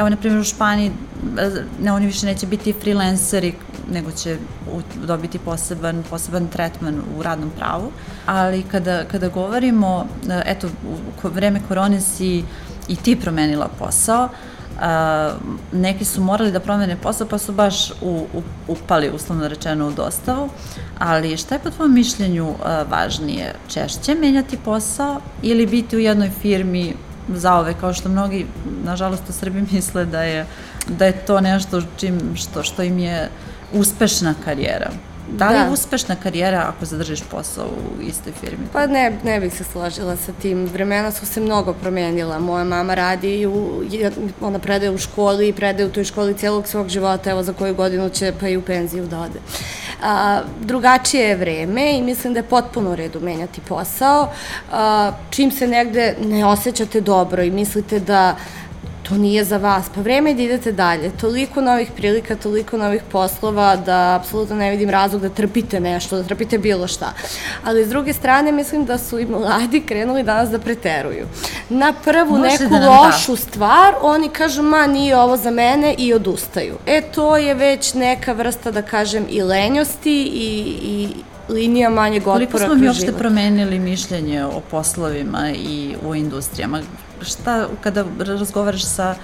Evo, 0.00 0.08
na 0.08 0.16
primjer, 0.16 0.40
u 0.40 0.44
Španiji 0.44 0.90
eh, 1.38 1.50
ne, 1.82 1.92
oni 1.92 2.06
više 2.06 2.26
neće 2.26 2.46
biti 2.46 2.72
freelanceri, 2.72 3.54
nego 3.92 4.10
će 4.10 4.36
dobiti 5.06 5.38
poseban, 5.38 6.04
poseban 6.10 6.48
tretman 6.48 7.02
u 7.18 7.22
radnom 7.22 7.50
pravu. 7.58 7.90
Ali 8.26 8.62
kada, 8.62 9.04
kada 9.04 9.28
govorimo, 9.28 10.06
eh, 10.30 10.42
eto, 10.46 10.68
u 11.24 11.28
vreme 11.28 11.60
korone 11.68 12.00
si 12.00 12.44
i 12.88 12.96
ti 12.96 13.16
promenila 13.16 13.68
posao, 13.78 14.28
eh, 14.28 15.32
neki 15.72 16.04
su 16.04 16.22
morali 16.22 16.52
da 16.52 16.60
promene 16.60 16.96
posao 16.96 17.26
pa 17.26 17.38
su 17.38 17.52
baš 17.52 17.90
u, 17.90 18.26
u, 18.34 18.42
upali, 18.68 19.10
uslovno 19.10 19.48
rečeno, 19.48 19.88
u 19.88 19.92
dostavu. 19.92 20.48
Ali 20.98 21.36
šta 21.36 21.54
je 21.54 21.60
po 21.60 21.70
tvojom 21.70 21.94
mišljenju 21.94 22.54
a, 22.64 22.84
važnije? 22.90 23.54
Češće 23.68 24.14
menjati 24.14 24.56
posao 24.64 25.20
ili 25.42 25.66
biti 25.66 25.96
u 25.96 25.98
jednoj 25.98 26.30
firmi 26.30 26.94
zaove, 27.36 27.74
kao 27.80 27.94
što 27.94 28.08
mnogi, 28.08 28.46
nažalost, 28.84 29.22
u 29.28 29.32
Srbiji 29.32 29.64
misle 29.72 30.04
da 30.04 30.22
je, 30.22 30.46
da 30.88 31.06
je 31.06 31.12
to 31.12 31.40
nešto 31.40 31.82
čim, 31.96 32.20
što, 32.34 32.62
što 32.62 32.82
im 32.82 32.98
je 32.98 33.28
uspešna 33.72 34.34
karijera. 34.44 34.90
Da 35.32 35.48
li 35.48 35.54
da. 35.54 35.60
je 35.60 35.70
uspešna 35.70 36.16
karijera 36.16 36.64
ako 36.68 36.84
zadržiš 36.84 37.20
posao 37.30 37.64
u 37.66 38.02
istoj 38.02 38.32
firmi? 38.40 38.66
Pa 38.72 38.86
ne, 38.86 39.12
ne 39.24 39.40
bih 39.40 39.54
se 39.54 39.64
složila 39.64 40.16
sa 40.16 40.32
tim. 40.42 40.66
Vremena 40.66 41.10
su 41.10 41.26
se 41.26 41.40
mnogo 41.40 41.72
promenila. 41.72 42.38
Moja 42.38 42.64
mama 42.64 42.94
radi, 42.94 43.46
u, 43.46 43.82
ona 44.40 44.58
predaje 44.58 44.90
u 44.90 44.98
školi 44.98 45.48
i 45.48 45.52
predaje 45.52 45.86
u 45.86 45.92
toj 45.92 46.04
školi 46.04 46.34
cijelog 46.34 46.66
svog 46.68 46.88
života, 46.88 47.30
evo 47.30 47.42
za 47.42 47.52
koju 47.52 47.74
godinu 47.74 48.08
će 48.08 48.32
pa 48.40 48.48
i 48.48 48.56
u 48.56 48.62
penziju 48.62 49.06
da 49.06 49.20
ode. 49.20 49.38
A, 50.02 50.40
drugačije 50.60 51.28
je 51.28 51.36
vreme 51.36 51.98
i 51.98 52.02
mislim 52.02 52.32
da 52.32 52.38
je 52.38 52.44
potpuno 52.44 52.90
u 52.90 52.96
redu 52.96 53.20
menjati 53.20 53.60
posao. 53.60 54.28
A, 54.72 55.12
čim 55.30 55.50
se 55.50 55.66
negde 55.66 56.16
ne 56.24 56.46
osjećate 56.46 57.00
dobro 57.00 57.42
i 57.42 57.50
mislite 57.50 58.00
da 58.00 58.36
to 59.10 59.16
nije 59.18 59.44
za 59.44 59.56
vas, 59.56 59.84
pa 59.94 60.00
vreme 60.00 60.30
je 60.30 60.34
da 60.34 60.42
idete 60.42 60.72
dalje. 60.72 61.10
Toliko 61.10 61.60
novih 61.60 61.90
prilika, 61.96 62.36
toliko 62.36 62.76
novih 62.76 63.02
poslova 63.12 63.76
da 63.76 64.14
apsolutno 64.14 64.56
ne 64.56 64.70
vidim 64.70 64.90
razlog 64.90 65.22
da 65.22 65.28
trpite 65.28 65.80
nešto, 65.80 66.16
da 66.16 66.22
trpite 66.22 66.58
bilo 66.58 66.86
šta. 66.86 67.12
Ali 67.64 67.84
s 67.84 67.88
druge 67.88 68.12
strane 68.12 68.52
mislim 68.52 68.84
da 68.84 68.98
su 68.98 69.18
i 69.18 69.26
mladi 69.26 69.80
krenuli 69.80 70.22
danas 70.22 70.50
da 70.50 70.58
preteruju. 70.58 71.26
Na 71.70 71.92
prvu 72.04 72.38
Može 72.38 72.50
neku 72.50 72.74
da 72.74 72.90
lošu 72.90 73.32
da. 73.32 73.36
stvar 73.36 73.94
oni 74.02 74.28
kažu 74.28 74.62
ma 74.62 74.86
nije 74.86 75.16
ovo 75.16 75.36
za 75.36 75.50
mene 75.50 75.94
i 75.98 76.14
odustaju. 76.14 76.74
E 76.86 77.00
to 77.00 77.36
je 77.36 77.54
već 77.54 77.94
neka 77.94 78.32
vrsta 78.32 78.70
da 78.70 78.82
kažem 78.82 79.26
i 79.30 79.42
lenjosti 79.42 80.22
i, 80.22 80.76
i 80.82 81.08
linija 81.48 81.90
manjeg 81.90 82.22
otpora 82.22 82.34
Koliko 82.34 82.58
smo 82.58 82.74
mi 82.74 82.86
uopšte 82.88 83.12
promenili 83.12 83.78
mišljenje 83.78 84.44
o 84.44 84.60
poslovima 84.70 85.50
i 85.50 85.96
u 86.06 86.14
industrijama? 86.14 86.80
Šta, 87.22 87.66
kada 87.80 88.04
razgovaraš 88.18 88.84
sa 88.84 89.14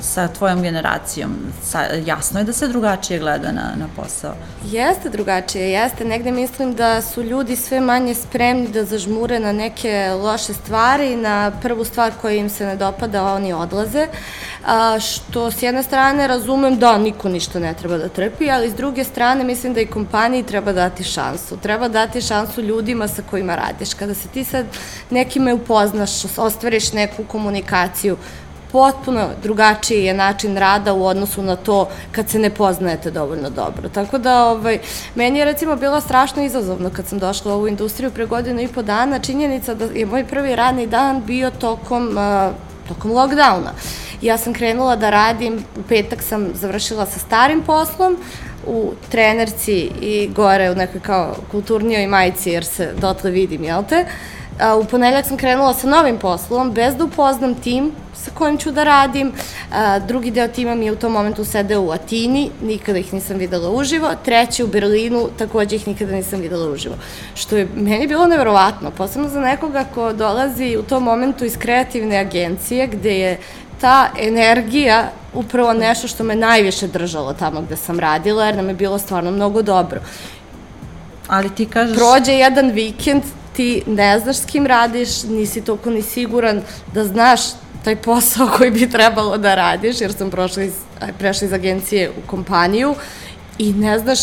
sa 0.00 0.28
tvojom 0.28 0.62
generacijom. 0.62 1.36
Sa, 1.62 1.82
jasno 2.06 2.40
je 2.40 2.44
da 2.44 2.52
se 2.52 2.68
drugačije 2.68 3.18
gleda 3.18 3.52
na, 3.52 3.72
na 3.76 3.86
posao. 3.96 4.34
Jeste 4.64 5.08
drugačije, 5.08 5.70
jeste. 5.70 6.04
Negde 6.04 6.30
mislim 6.30 6.74
da 6.74 7.02
su 7.02 7.22
ljudi 7.22 7.56
sve 7.56 7.80
manje 7.80 8.14
spremni 8.14 8.68
da 8.68 8.84
zažmure 8.84 9.40
na 9.40 9.52
neke 9.52 10.10
loše 10.22 10.54
stvari, 10.54 11.16
na 11.16 11.52
prvu 11.62 11.84
stvar 11.84 12.12
koja 12.20 12.34
im 12.34 12.50
se 12.50 12.66
ne 12.66 12.76
dopada, 12.76 13.24
oni 13.24 13.52
odlaze. 13.52 14.06
A, 14.66 15.00
što 15.00 15.50
s 15.50 15.62
jedne 15.62 15.82
strane 15.82 16.26
razumem 16.26 16.78
da 16.78 16.98
niko 16.98 17.28
ništa 17.28 17.58
ne 17.58 17.74
treba 17.74 17.98
da 17.98 18.08
trpi, 18.08 18.50
ali 18.50 18.70
s 18.70 18.74
druge 18.74 19.04
strane 19.04 19.44
mislim 19.44 19.74
da 19.74 19.80
i 19.80 19.86
kompaniji 19.86 20.42
treba 20.42 20.72
dati 20.72 21.04
šansu. 21.04 21.56
Treba 21.56 21.88
dati 21.88 22.20
šansu 22.20 22.62
ljudima 22.62 23.08
sa 23.08 23.22
kojima 23.30 23.56
radiš. 23.56 23.94
Kada 23.94 24.14
se 24.14 24.28
ti 24.28 24.44
sad 24.44 24.66
nekime 25.10 25.54
upoznaš, 25.54 26.10
ostvariš 26.36 26.92
neku 26.92 27.24
komunikaciju, 27.24 28.16
potpuno 28.72 29.28
drugačiji 29.42 30.04
je 30.04 30.14
način 30.14 30.56
rada 30.56 30.92
u 30.92 31.06
odnosu 31.06 31.42
na 31.42 31.56
to 31.56 31.88
kad 32.12 32.28
se 32.28 32.38
ne 32.38 32.50
poznajete 32.50 33.10
dovoljno 33.10 33.50
dobro. 33.50 33.88
Tako 33.88 34.18
da, 34.18 34.44
ovaj, 34.44 34.78
meni 35.14 35.38
je 35.38 35.44
recimo 35.44 35.76
bilo 35.76 36.00
strašno 36.00 36.42
izazovno 36.42 36.90
kad 36.90 37.06
sam 37.06 37.18
došla 37.18 37.52
u 37.52 37.56
ovu 37.56 37.68
industriju 37.68 38.10
pre 38.10 38.26
godinu 38.26 38.60
i 38.60 38.68
po 38.68 38.82
dana, 38.82 39.18
činjenica 39.18 39.74
da 39.74 39.84
je 39.84 40.06
moj 40.06 40.24
prvi 40.24 40.56
radni 40.56 40.86
dan 40.86 41.22
bio 41.26 41.50
tokom, 41.50 42.08
uh, 42.08 42.52
tokom 42.88 43.10
lockdowna. 43.10 43.70
Ja 44.22 44.38
sam 44.38 44.52
krenula 44.54 44.96
da 44.96 45.10
radim, 45.10 45.64
u 45.76 45.82
petak 45.88 46.22
sam 46.22 46.48
završila 46.54 47.06
sa 47.06 47.18
starim 47.18 47.62
poslom, 47.62 48.16
u 48.66 48.92
trenerci 49.08 49.90
i 50.00 50.30
gore 50.36 50.70
u 50.70 50.74
nekoj 50.74 51.00
kao 51.00 51.34
kulturnijoj 51.50 52.06
majici 52.06 52.50
jer 52.50 52.64
se 52.64 52.92
dotle 53.00 53.30
vidim, 53.30 53.64
jel 53.64 53.82
te? 53.88 54.04
A, 54.60 54.76
u 54.76 54.84
ponedeljak 54.84 55.26
sam 55.26 55.36
krenula 55.36 55.74
sa 55.74 55.88
novim 55.88 56.18
poslom, 56.18 56.72
bez 56.72 56.96
da 56.96 57.04
upoznam 57.04 57.54
tim, 57.54 57.92
sa 58.14 58.30
kojim 58.34 58.58
ću 58.58 58.70
da 58.70 58.84
radim. 58.84 59.32
A, 59.72 59.98
drugi 59.98 60.30
deo 60.30 60.48
tima 60.48 60.74
mi 60.74 60.84
je 60.84 60.92
u 60.92 60.96
tom 60.96 61.12
momentu 61.12 61.44
sedeo 61.44 61.82
u 61.82 61.90
Atini, 61.90 62.50
nikada 62.62 62.98
ih 62.98 63.14
nisam 63.14 63.36
videla 63.36 63.70
uživo. 63.70 64.08
Treći 64.24 64.64
u 64.64 64.66
Berlinu, 64.66 65.28
takođe 65.38 65.76
ih 65.76 65.88
nikada 65.88 66.12
nisam 66.12 66.40
videla 66.40 66.70
uživo. 66.70 66.94
Što 67.34 67.56
je 67.56 67.68
meni 67.74 68.06
bilo 68.06 68.26
neverovatno, 68.26 68.90
posebno 68.90 69.28
za 69.28 69.40
nekoga 69.40 69.84
ko 69.94 70.12
dolazi 70.12 70.76
u 70.76 70.82
tom 70.82 71.02
momentu 71.02 71.44
iz 71.44 71.56
kreativne 71.58 72.18
agencije, 72.18 72.86
gde 72.86 73.18
je 73.18 73.38
ta 73.80 74.08
energija 74.18 75.10
upravo 75.34 75.72
nešto 75.72 76.08
što 76.08 76.24
me 76.24 76.36
najviše 76.36 76.86
držalo 76.86 77.32
tamo 77.32 77.60
gde 77.60 77.76
sam 77.76 78.00
radila, 78.00 78.46
jer 78.46 78.56
nam 78.56 78.68
je 78.68 78.74
bilo 78.74 78.98
stvarno 78.98 79.30
mnogo 79.30 79.62
dobro. 79.62 80.00
Ali 81.28 81.54
ti 81.54 81.66
kažeš... 81.66 81.96
Prođe 81.96 82.32
jedan 82.32 82.70
vikend, 82.70 83.22
ti 83.60 83.82
ne 83.86 84.18
znaš 84.18 84.36
s 84.36 84.44
kim 84.44 84.66
radiš, 84.66 85.22
nisi 85.22 85.60
toliko 85.60 85.90
ni 85.90 86.02
siguran 86.02 86.62
da 86.94 87.04
znaš 87.04 87.40
taj 87.84 87.96
posao 87.96 88.48
koji 88.56 88.70
bi 88.70 88.90
trebalo 88.90 89.38
da 89.38 89.54
radiš, 89.54 90.00
jer 90.00 90.12
sam 90.12 90.30
prošla 90.30 90.62
iz, 90.62 90.72
prešla 91.18 91.46
iz 91.46 91.52
agencije 91.52 92.10
u 92.10 92.26
kompaniju 92.26 92.94
i 93.58 93.72
ne 93.72 93.98
znaš 93.98 94.20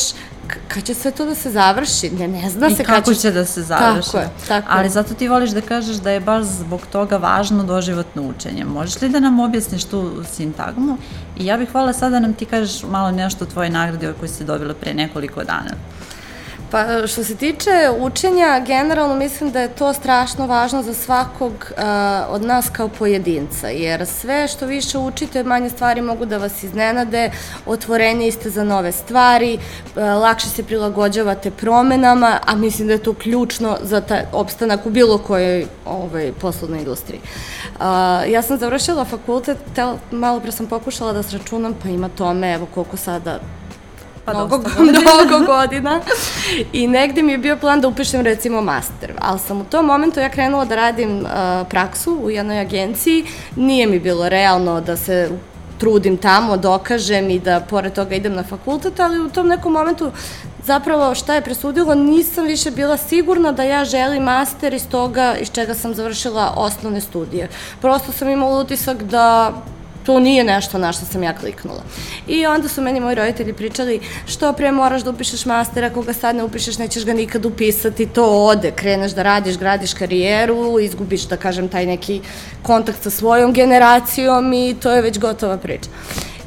kad 0.67 0.83
će 0.83 0.93
sve 0.93 1.11
to 1.11 1.25
da 1.25 1.35
se 1.35 1.51
završi? 1.51 2.09
Ne, 2.09 2.27
ne 2.27 2.49
zna 2.49 2.67
I 2.67 2.75
se 2.75 2.83
kako 2.83 3.13
će... 3.13 3.19
će 3.19 3.31
da 3.31 3.45
se 3.45 3.61
završi. 3.61 4.11
Tako 4.11 4.17
je, 4.17 4.29
tako 4.47 4.67
Ali 4.69 4.89
zato 4.89 5.13
ti 5.13 5.27
voliš 5.27 5.49
da 5.49 5.61
kažeš 5.61 5.95
da 5.95 6.11
je 6.11 6.19
baš 6.19 6.43
zbog 6.43 6.81
toga 6.91 7.17
važno 7.17 7.63
doživotno 7.63 8.23
učenje. 8.23 8.65
Možeš 8.65 9.01
li 9.01 9.09
da 9.09 9.19
nam 9.19 9.39
objasniš 9.39 9.83
tu 9.83 10.23
sintagmu? 10.31 10.97
I 11.37 11.45
ja 11.45 11.57
bih 11.57 11.69
hvala 11.71 11.93
sada 11.93 12.09
da 12.09 12.19
nam 12.19 12.33
ti 12.33 12.45
kažeš 12.45 12.83
malo 12.83 13.11
nešto 13.11 13.45
o 13.45 13.47
tvojoj 13.47 13.69
nagradi 13.69 14.07
koju 14.19 14.29
si 14.29 14.43
dobila 14.43 14.73
pre 14.73 14.93
nekoliko 14.93 15.43
dana. 15.43 15.77
Pa 16.71 17.07
što 17.07 17.23
se 17.23 17.35
tiče 17.35 17.71
učenja, 17.99 18.63
generalno 18.65 19.15
mislim 19.15 19.51
da 19.51 19.61
je 19.61 19.75
to 19.75 19.93
strašno 19.93 20.47
važno 20.47 20.83
za 20.83 20.93
svakog 20.93 21.51
uh, 21.51 21.83
od 22.29 22.41
nas 22.41 22.69
kao 22.69 22.87
pojedinca, 22.87 23.67
jer 23.67 24.05
sve 24.05 24.47
što 24.47 24.65
više 24.65 24.97
učite, 24.97 25.43
manje 25.43 25.69
stvari 25.69 26.01
mogu 26.01 26.25
da 26.25 26.37
vas 26.37 26.63
iznenade, 26.63 27.31
otvorenje 27.65 28.31
ste 28.31 28.49
za 28.49 28.63
nove 28.63 28.91
stvari, 28.91 29.57
uh, 29.57 30.01
lakše 30.03 30.47
se 30.47 30.63
prilagođavate 30.63 31.51
promenama, 31.51 32.39
a 32.45 32.55
mislim 32.55 32.87
da 32.87 32.93
je 32.93 33.03
to 33.03 33.13
ključno 33.13 33.77
za 33.81 34.01
taj 34.01 34.25
opstanak 34.33 34.85
u 34.85 34.89
bilo 34.89 35.17
kojoj 35.17 35.65
ovaj, 35.85 36.31
poslovnoj 36.41 36.79
industriji. 36.79 37.19
Uh, 37.19 37.81
ja 38.31 38.41
sam 38.41 38.57
završila 38.57 39.05
fakultet, 39.05 39.57
tel, 39.75 39.95
malo 40.11 40.39
pre 40.39 40.51
sam 40.51 40.67
pokušala 40.67 41.13
da 41.13 41.23
sračunam, 41.23 41.75
pa 41.83 41.89
ima 41.89 42.09
tome, 42.09 42.53
evo 42.53 42.67
koliko 42.73 42.97
sada 42.97 43.39
Pa 44.27 44.33
mnogo, 44.33 44.57
dosta 44.57 44.79
godina. 44.79 44.99
mnogo 45.25 45.45
godina 45.45 46.01
i 46.73 46.87
negde 46.87 47.23
mi 47.23 47.31
je 47.31 47.37
bio 47.37 47.57
plan 47.57 47.81
da 47.81 47.87
upišem 47.87 48.21
recimo 48.21 48.61
master, 48.61 49.13
ali 49.19 49.39
sam 49.39 49.61
u 49.61 49.63
tom 49.63 49.85
momentu 49.85 50.19
ja 50.19 50.29
krenula 50.29 50.65
da 50.65 50.75
radim 50.75 51.19
uh, 51.19 51.27
praksu 51.69 52.19
u 52.23 52.29
jednoj 52.29 52.59
agenciji, 52.59 53.25
nije 53.55 53.87
mi 53.87 53.99
bilo 53.99 54.29
realno 54.29 54.81
da 54.81 54.97
se 54.97 55.29
trudim 55.77 56.17
tamo, 56.17 56.57
dokažem 56.57 57.29
i 57.29 57.39
da 57.39 57.59
pored 57.59 57.93
toga 57.93 58.15
idem 58.15 58.33
na 58.33 58.43
fakultet, 58.43 58.99
ali 58.99 59.19
u 59.19 59.29
tom 59.29 59.47
nekom 59.47 59.73
momentu 59.73 60.11
zapravo 60.63 61.15
šta 61.15 61.35
je 61.35 61.41
presudilo, 61.41 61.95
nisam 61.95 62.45
više 62.45 62.71
bila 62.71 62.97
sigurna 62.97 63.51
da 63.51 63.63
ja 63.63 63.85
želim 63.85 64.23
master 64.23 64.73
iz 64.73 64.87
toga 64.89 65.35
iz 65.39 65.51
čega 65.51 65.73
sam 65.73 65.93
završila 65.93 66.53
osnovne 66.55 67.01
studije. 67.01 67.49
Prosto 67.81 68.11
sam 68.11 68.29
imala 68.29 68.59
utisak 68.59 69.03
da 69.03 69.53
to 70.07 70.19
nije 70.19 70.43
nešto 70.43 70.77
na 70.77 70.91
što 70.91 71.05
sam 71.05 71.23
ja 71.23 71.33
kliknula. 71.33 71.83
I 72.27 72.45
onda 72.45 72.67
su 72.67 72.81
meni 72.81 72.99
moji 72.99 73.15
roditelji 73.15 73.53
pričali 73.53 73.99
što 74.27 74.53
pre 74.53 74.71
moraš 74.71 75.01
da 75.03 75.09
upišeš 75.09 75.45
master, 75.45 75.83
ako 75.83 76.01
ga 76.01 76.13
sad 76.13 76.35
ne 76.35 76.43
upišeš 76.43 76.77
nećeš 76.77 77.05
ga 77.05 77.13
nikad 77.13 77.45
upisati, 77.45 78.05
to 78.05 78.45
ode, 78.45 78.71
kreneš 78.71 79.11
da 79.11 79.23
radiš, 79.23 79.57
gradiš 79.57 79.93
karijeru, 79.93 80.79
izgubiš, 80.79 81.27
da 81.27 81.37
kažem, 81.37 81.67
taj 81.67 81.85
neki 81.85 82.21
kontakt 82.63 83.03
sa 83.03 83.09
svojom 83.09 83.53
generacijom 83.53 84.53
i 84.53 84.75
to 84.79 84.91
je 84.91 85.01
već 85.01 85.19
gotova 85.19 85.57
priča. 85.57 85.89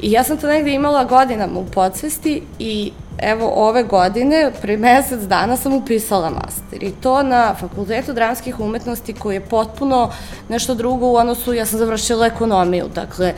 I 0.01 0.11
ja 0.11 0.23
sam 0.23 0.37
to 0.37 0.47
negde 0.47 0.71
imala 0.71 1.03
godinama 1.03 1.59
u 1.59 1.65
podsvesti 1.65 2.41
i 2.59 2.91
evo 3.17 3.51
ove 3.55 3.83
godine, 3.83 4.51
pre 4.61 4.77
mesec 4.77 5.21
dana 5.21 5.57
sam 5.57 5.73
upisala 5.73 6.29
master 6.29 6.83
i 6.83 6.91
to 6.91 7.23
na 7.23 7.55
Fakultetu 7.59 8.13
dramskih 8.13 8.59
umetnosti 8.59 9.13
koji 9.13 9.35
je 9.35 9.41
potpuno 9.41 10.11
nešto 10.49 10.75
drugo 10.75 11.07
u 11.07 11.15
odnosu, 11.15 11.53
ja 11.53 11.65
sam 11.65 11.79
završila 11.79 12.25
ekonomiju, 12.25 12.85
dakle, 12.95 13.33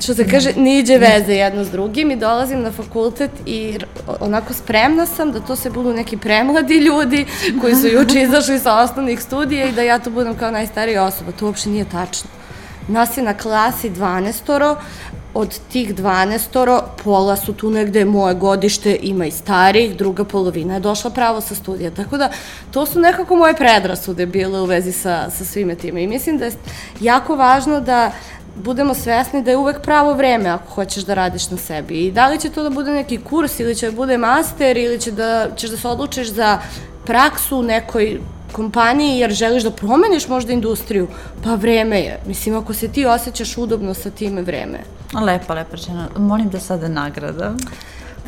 što 0.00 0.14
se 0.14 0.28
kaže, 0.30 0.52
niđe 0.56 0.98
veze 0.98 1.34
jedno 1.34 1.64
s 1.64 1.70
drugim 1.70 2.10
i 2.10 2.16
dolazim 2.16 2.62
na 2.62 2.72
fakultet 2.72 3.30
i 3.46 3.78
onako 4.20 4.54
spremna 4.54 5.06
sam 5.06 5.32
da 5.32 5.40
to 5.40 5.56
se 5.56 5.70
budu 5.70 5.92
neki 5.92 6.16
premladi 6.16 6.74
ljudi 6.74 7.26
koji 7.60 7.74
su 7.74 7.86
juče 7.86 8.22
izašli 8.28 8.58
sa 8.58 8.78
osnovnih 8.78 9.22
studija 9.22 9.66
i 9.66 9.72
da 9.72 9.82
ja 9.82 9.98
tu 9.98 10.10
budem 10.10 10.34
kao 10.34 10.50
najstarija 10.50 11.04
osoba. 11.04 11.32
To 11.32 11.46
uopšte 11.46 11.70
nije 11.70 11.84
tačno. 11.84 12.30
Nas 12.88 13.16
je 13.16 13.22
na 13.22 13.34
klasi 13.34 13.90
12 13.90 14.32
od 15.38 15.58
tih 15.72 15.94
12 15.94 16.82
pola 17.04 17.36
su 17.36 17.52
tu 17.52 17.70
negde 17.70 18.04
moje 18.04 18.34
godište, 18.34 18.98
ima 19.02 19.26
i 19.26 19.30
starih, 19.30 19.96
druga 19.96 20.24
polovina 20.24 20.74
je 20.74 20.80
došla 20.80 21.10
pravo 21.10 21.40
sa 21.40 21.54
studija. 21.54 21.90
Tako 21.90 22.18
da, 22.18 22.30
to 22.70 22.86
su 22.86 23.00
nekako 23.00 23.36
moje 23.36 23.54
predrasude 23.54 24.26
bile 24.26 24.60
u 24.60 24.64
vezi 24.64 24.92
sa, 24.92 25.30
sa 25.30 25.44
svime 25.44 25.74
time. 25.74 26.02
I 26.02 26.06
mislim 26.06 26.38
da 26.38 26.44
je 26.44 26.52
jako 27.00 27.36
važno 27.36 27.80
da 27.80 28.10
budemo 28.56 28.94
svesni 28.94 29.42
da 29.42 29.50
je 29.50 29.56
uvek 29.56 29.80
pravo 29.82 30.14
vreme 30.14 30.48
ako 30.48 30.72
hoćeš 30.74 31.04
da 31.04 31.14
radiš 31.14 31.50
na 31.50 31.56
sebi. 31.56 32.06
I 32.06 32.12
da 32.12 32.28
li 32.28 32.40
će 32.40 32.50
to 32.50 32.62
da 32.62 32.70
bude 32.70 32.90
neki 32.90 33.18
kurs 33.18 33.60
ili 33.60 33.74
će 33.74 33.90
da 33.90 33.96
bude 33.96 34.18
master 34.18 34.76
ili 34.76 35.00
će 35.00 35.10
da, 35.10 35.48
ćeš 35.56 35.70
da 35.70 35.76
se 35.76 35.88
odlučiš 35.88 36.28
za 36.28 36.58
praksu 37.04 37.58
u 37.58 37.62
nekoj 37.62 38.20
kompaniji 38.52 39.18
jer 39.18 39.32
želiš 39.32 39.62
da 39.62 39.70
promeniš 39.70 40.28
možda 40.28 40.52
industriju, 40.52 41.08
pa 41.44 41.54
vreme 41.54 42.00
je. 42.00 42.20
Mislim, 42.26 42.56
ako 42.56 42.74
se 42.74 42.88
ti 42.88 43.06
osjećaš 43.06 43.58
udobno 43.58 43.94
sa 43.94 44.10
time, 44.10 44.42
vreme. 44.42 44.78
Lepa, 45.14 45.54
lepa 45.54 45.76
rečena. 45.76 46.08
Molim 46.16 46.48
da 46.48 46.60
sada 46.60 46.88
nagrada. 46.88 47.54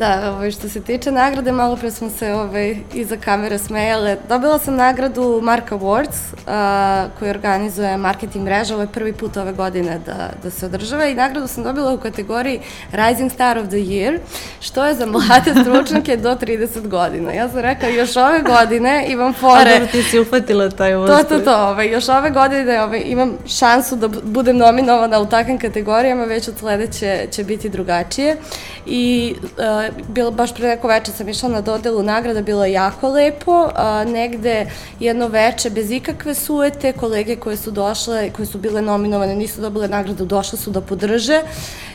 Da, 0.01 0.31
ovaj, 0.31 0.51
što 0.51 0.69
se 0.69 0.81
tiče 0.81 1.11
nagrade, 1.11 1.51
malo 1.51 1.75
pre 1.75 1.91
smo 1.91 2.09
se 2.09 2.33
ovaj, 2.33 2.75
iza 2.93 3.17
kamere 3.17 3.57
smejale. 3.57 4.17
Dobila 4.29 4.59
sam 4.59 4.75
nagradu 4.75 5.39
Mark 5.43 5.71
Awards, 5.71 6.17
a, 6.47 7.05
koji 7.19 7.29
organizuje 7.29 7.97
marketing 7.97 8.45
mreža. 8.45 8.73
Ovo 8.73 8.83
je 8.83 8.87
prvi 8.87 9.13
put 9.13 9.37
ove 9.37 9.53
godine 9.53 9.99
da, 10.05 10.29
da 10.43 10.49
se 10.49 10.65
održava 10.65 11.05
i 11.05 11.15
nagradu 11.15 11.47
sam 11.47 11.63
dobila 11.63 11.93
u 11.93 11.97
kategoriji 11.97 12.59
Rising 12.91 13.31
Star 13.31 13.57
of 13.57 13.67
the 13.67 13.77
Year, 13.77 14.17
što 14.59 14.85
je 14.85 14.93
za 14.93 15.05
mlade 15.05 15.53
stručnjake 15.61 16.17
do 16.17 16.35
30 16.35 16.87
godina. 16.87 17.31
Ja 17.31 17.49
sam 17.49 17.59
rekla, 17.59 17.89
još 17.89 18.15
ove 18.15 18.41
godine 18.41 19.05
imam 19.07 19.33
fore... 19.33 19.71
A 19.71 19.73
dobro, 19.73 19.87
ti 19.91 20.03
si 20.03 20.19
uhvatila 20.19 20.69
taj 20.69 20.95
uspeh. 20.95 21.17
To, 21.17 21.23
to, 21.23 21.39
to. 21.45 21.67
Ovaj, 21.67 21.91
još 21.91 22.09
ove 22.09 22.29
godine 22.29 22.83
ovaj, 22.83 23.01
imam 23.05 23.37
šansu 23.47 23.95
da 23.95 24.07
budem 24.07 24.57
nominovana 24.57 25.19
u 25.19 25.25
takvim 25.25 25.59
kategorijama, 25.59 26.23
već 26.23 26.47
od 26.47 26.57
sledeće 26.57 27.27
će 27.31 27.43
biti 27.43 27.69
drugačije. 27.69 28.37
I 28.85 29.35
uh, 29.41 29.90
bilo 30.07 30.31
baš 30.31 30.53
pre 30.55 30.67
neko 30.67 30.87
veče 30.87 31.11
sam 31.11 31.29
išla 31.29 31.49
na 31.49 31.61
dodelu 31.61 32.03
nagrada, 32.03 32.41
bilo 32.41 32.65
je 32.65 32.71
jako 32.71 33.09
lepo, 33.09 33.69
a, 33.75 34.03
negde 34.03 34.65
jedno 34.99 35.27
veče 35.27 35.69
bez 35.69 35.91
ikakve 35.91 36.35
suete, 36.35 36.93
kolege 36.93 37.35
koje 37.35 37.57
su 37.57 37.71
došle, 37.71 38.29
koje 38.29 38.45
su 38.45 38.57
bile 38.57 38.81
nominovane, 38.81 39.35
nisu 39.35 39.61
dobile 39.61 39.87
nagradu, 39.87 40.25
došle 40.25 40.59
su 40.59 40.71
da 40.71 40.81
podrže 40.81 41.41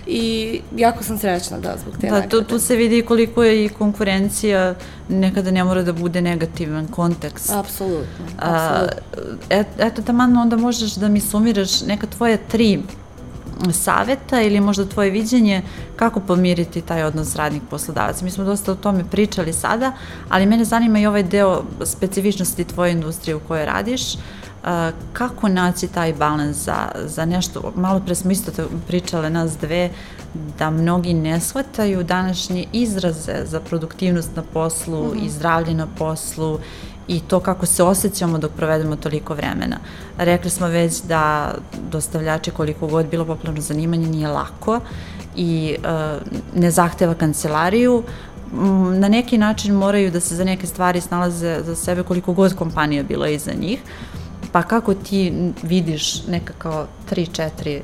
i 0.07 0.61
jako 0.77 1.05
sam 1.05 1.19
srećna 1.19 1.59
da 1.59 1.77
zbog 1.83 1.95
te 2.01 2.07
da, 2.07 2.13
nagrade. 2.13 2.31
Tu, 2.31 2.43
tu 2.43 2.59
se 2.59 2.77
vidi 2.77 3.03
koliko 3.03 3.43
je 3.43 3.65
i 3.65 3.69
konkurencija 3.69 4.75
nekada 5.09 5.51
ne 5.51 5.65
mora 5.65 5.83
da 5.83 5.93
bude 5.93 6.21
negativan 6.21 6.87
kontekst. 6.87 7.51
Apsolutno, 7.51 8.25
apsolutno. 8.39 9.01
Et, 9.51 9.67
eto, 9.79 10.03
taman 10.03 10.37
onda 10.37 10.57
možeš 10.57 10.95
da 10.95 11.09
mi 11.09 11.21
sumiraš 11.21 11.81
neka 11.81 12.07
tvoje 12.07 12.39
tri 12.49 12.79
saveta 13.73 14.43
ili 14.43 14.61
možda 14.61 14.89
tvoje 14.89 15.11
viđenje 15.11 15.63
kako 15.97 16.21
pomiriti 16.21 16.81
taj 16.81 17.05
odnos 17.05 17.37
radnik 17.37 17.63
poslodavac. 17.71 18.23
Mi 18.23 18.31
smo 18.31 18.45
dosta 18.45 18.73
o 18.73 18.75
tome 18.75 19.05
pričali 19.11 19.53
sada, 19.53 19.93
ali 20.29 20.47
mene 20.47 20.65
zanima 20.65 20.99
i 20.99 21.07
ovaj 21.07 21.23
deo 21.23 21.63
specifičnosti 21.85 22.65
tvoje 22.65 22.93
industrije 22.93 23.35
u 23.35 23.41
kojoj 23.41 23.67
radiš. 23.67 24.03
Kako 25.13 25.49
naći 25.49 25.89
taj 25.89 26.15
balans 26.15 26.57
za, 26.57 26.89
za 27.05 27.25
nešto, 27.25 27.73
malo 27.77 28.01
pre 28.01 28.15
smo 28.15 28.31
isto 28.31 28.53
pričale 28.87 29.31
nas 29.31 29.57
dve, 29.59 29.91
da 30.59 30.71
mnogi 30.71 31.15
ne 31.15 31.41
shvataju 31.41 32.03
današnje 32.03 32.67
izraze 32.73 33.45
za 33.45 33.61
produktivnost 33.61 34.37
na 34.37 34.43
poslu 34.53 35.05
mm 35.05 35.11
-hmm. 35.11 35.27
i 35.27 35.31
zdravlje 35.31 35.75
na 35.75 35.87
poslu 35.99 36.59
i 37.09 37.21
to 37.21 37.41
kako 37.41 37.67
se 37.67 37.83
osjećamo 37.83 38.39
dok 38.39 38.53
provedemo 38.53 38.97
toliko 38.97 39.35
vremena. 39.35 39.77
Rekli 40.19 40.51
smo 40.51 40.69
već 40.69 41.03
da 41.03 41.55
dostavljače 41.91 42.51
koliko 42.51 42.87
god 42.87 43.07
bilo 43.07 43.25
popularno 43.25 43.61
zanimanje 43.61 44.07
nije 44.07 44.29
lako 44.29 44.81
i 45.37 45.77
uh, 45.79 46.23
ne 46.55 46.71
zahteva 46.71 47.15
kancelariju, 47.15 48.03
na 48.99 49.09
neki 49.09 49.39
način 49.39 49.75
moraju 49.75 50.11
da 50.11 50.21
se 50.21 50.37
za 50.37 50.45
neke 50.45 50.67
stvari 50.67 51.01
snalaze 51.01 51.61
za 51.65 51.77
sebe 51.77 52.03
koliko 52.03 52.33
god 52.33 52.55
kompanija 52.55 53.03
bila 53.03 53.29
iza 53.29 53.53
njih. 53.61 53.81
Pa 54.53 54.63
kako 54.63 54.95
ti 54.95 55.53
vidiš 55.63 56.27
neka 56.27 56.53
kao 56.59 56.87
3-4 57.11 57.81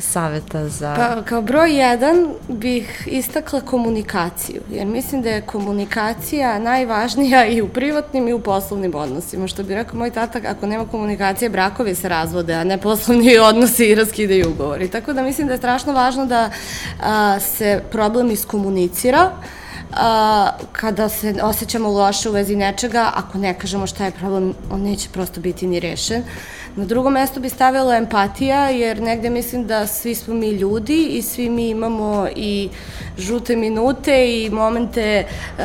saveta 0.00 0.68
za... 0.68 0.94
Pa, 0.96 1.22
kao 1.22 1.42
broj 1.42 1.78
jedan 1.78 2.28
bih 2.48 3.08
istakla 3.10 3.60
komunikaciju, 3.60 4.62
jer 4.70 4.86
mislim 4.86 5.22
da 5.22 5.30
je 5.30 5.40
komunikacija 5.40 6.58
najvažnija 6.58 7.46
i 7.46 7.62
u 7.62 7.68
privatnim 7.68 8.28
i 8.28 8.32
u 8.32 8.40
poslovnim 8.40 8.94
odnosima. 8.94 9.46
Što 9.46 9.62
bi 9.62 9.74
rekao 9.74 9.98
moj 9.98 10.10
tata, 10.10 10.40
ako 10.48 10.66
nema 10.66 10.86
komunikacije, 10.86 11.48
brakovi 11.50 11.94
se 11.94 12.08
razvode, 12.08 12.54
a 12.54 12.64
ne 12.64 12.78
poslovni 12.78 13.38
odnosi 13.50 13.84
i 13.84 13.94
raskidaju 13.94 14.50
ugovori. 14.50 14.88
Tako 14.88 15.12
da 15.12 15.22
mislim 15.22 15.46
da 15.46 15.52
je 15.52 15.58
strašno 15.58 15.92
važno 15.92 16.26
da 16.26 16.50
a, 17.02 17.40
se 17.40 17.82
problem 17.90 18.30
iskomunicira, 18.30 19.30
a, 19.92 20.50
kada 20.72 21.08
se 21.08 21.34
osjećamo 21.42 21.88
loše 21.88 22.28
u 22.28 22.32
vezi 22.32 22.56
nečega, 22.56 23.10
ako 23.14 23.38
ne 23.38 23.58
kažemo 23.58 23.86
šta 23.86 24.04
je 24.04 24.10
problem, 24.10 24.54
on 24.70 24.80
neće 24.80 25.08
prosto 25.08 25.40
biti 25.40 25.66
ni 25.66 25.80
rešen. 25.80 26.22
Na 26.76 26.84
drugo 26.84 27.10
mesto 27.10 27.40
bi 27.40 27.48
stavila 27.48 27.96
empatija, 27.96 28.68
jer 28.70 29.02
negde 29.02 29.30
mislim 29.30 29.66
da 29.66 29.86
svi 29.86 30.14
smo 30.14 30.34
mi 30.34 30.50
ljudi 30.50 31.06
i 31.06 31.22
svi 31.22 31.50
mi 31.50 31.68
imamo 31.68 32.28
i 32.36 32.68
žute 33.18 33.56
minute 33.56 34.42
i 34.42 34.50
momente 34.50 35.24
uh, 35.24 35.64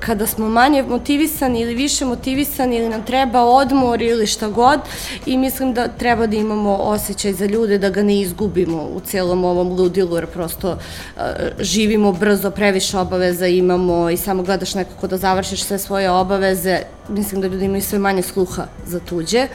kada 0.00 0.26
smo 0.26 0.48
manje 0.48 0.82
motivisani 0.82 1.60
ili 1.60 1.74
više 1.74 2.04
motivisani 2.04 2.76
ili 2.76 2.88
nam 2.88 3.02
treba 3.02 3.44
odmor 3.44 4.02
ili 4.02 4.26
šta 4.26 4.48
god 4.48 4.80
i 5.26 5.36
mislim 5.36 5.74
da 5.74 5.88
treba 5.88 6.26
da 6.26 6.36
imamo 6.36 6.76
osjećaj 6.76 7.32
za 7.32 7.46
ljude, 7.46 7.78
da 7.78 7.90
ga 7.90 8.02
ne 8.02 8.20
izgubimo 8.20 8.82
u 8.82 9.00
celom 9.00 9.44
ovom 9.44 9.68
ludilu, 9.68 10.16
jer 10.16 10.26
prosto 10.26 10.70
uh, 10.70 11.22
živimo 11.60 12.12
brzo, 12.12 12.50
previše 12.50 12.98
obaveza 12.98 13.46
imamo 13.46 14.10
i 14.10 14.16
samo 14.16 14.42
gledaš 14.42 14.74
nekako 14.74 15.06
da 15.06 15.16
završiš 15.16 15.62
sve 15.64 15.78
svoje 15.78 16.10
obaveze. 16.10 16.78
Mislim 17.08 17.40
da 17.40 17.46
ljudi 17.46 17.64
imaju 17.64 17.82
sve 17.82 17.98
manje 17.98 18.22
sluha 18.22 18.66
za 18.86 19.00
tuđe. 19.00 19.48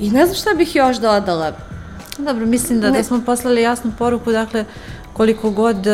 I 0.00 0.10
ne 0.10 0.26
znam 0.26 0.36
šta 0.36 0.54
bih 0.54 0.76
još 0.76 0.96
dodala. 0.96 1.52
Dobro, 2.18 2.46
mislim 2.46 2.80
da, 2.80 2.90
da 2.90 3.02
smo 3.02 3.20
poslali 3.26 3.62
jasnu 3.62 3.92
poruku, 3.98 4.32
dakle, 4.32 4.64
koliko 5.12 5.50
god 5.50 5.86
uh, 5.86 5.92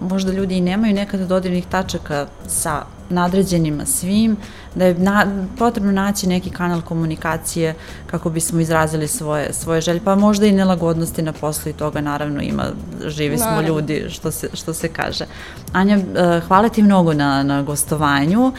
možda 0.00 0.32
ljudi 0.32 0.54
i 0.54 0.60
nemaju 0.60 0.94
nekada 0.94 1.26
dodirnih 1.26 1.66
tačaka 1.66 2.26
sa 2.48 2.82
nadređenima 3.10 3.86
svim, 3.86 4.36
da 4.74 4.84
je 4.84 4.94
na, 4.94 5.26
potrebno 5.58 5.92
naći 5.92 6.26
neki 6.26 6.50
kanal 6.50 6.80
komunikacije 6.80 7.74
kako 8.06 8.30
bismo 8.30 8.60
izrazili 8.60 9.08
svoje, 9.08 9.52
svoje 9.52 9.80
želje, 9.80 10.00
pa 10.04 10.14
možda 10.14 10.46
i 10.46 10.52
nelagodnosti 10.52 11.22
na 11.22 11.32
poslu 11.32 11.70
i 11.70 11.74
toga 11.74 12.00
naravno 12.00 12.42
ima, 12.42 12.64
živi 13.06 13.36
smo 13.36 13.46
naravno. 13.46 13.68
ljudi 13.68 14.06
što 14.08 14.30
se, 14.30 14.48
što 14.54 14.74
se 14.74 14.88
kaže. 14.88 15.24
Anja, 15.72 15.96
uh, 15.96 16.46
hvala 16.48 16.68
ti 16.68 16.82
mnogo 16.82 17.14
na, 17.14 17.42
na 17.42 17.62
gostovanju, 17.62 18.46
uh, 18.46 18.52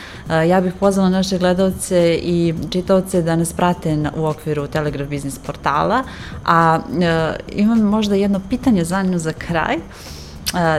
ja 0.47 0.61
bih 0.61 0.73
pozvala 0.79 1.09
naše 1.09 1.37
gledalce 1.37 2.19
i 2.23 2.53
čitaoce 2.69 3.21
da 3.21 3.35
nas 3.35 3.53
prate 3.53 3.97
na, 3.97 4.11
u 4.15 4.25
okviru 4.25 4.67
Telegraf 4.67 5.07
Biznis 5.07 5.39
portala, 5.39 6.03
a 6.45 6.79
uh, 6.87 7.57
imam 7.59 7.79
možda 7.79 8.15
jedno 8.15 8.41
pitanje 8.49 8.83
za 8.83 9.03
nju 9.03 9.19
za 9.19 9.33
kraj. 9.33 9.77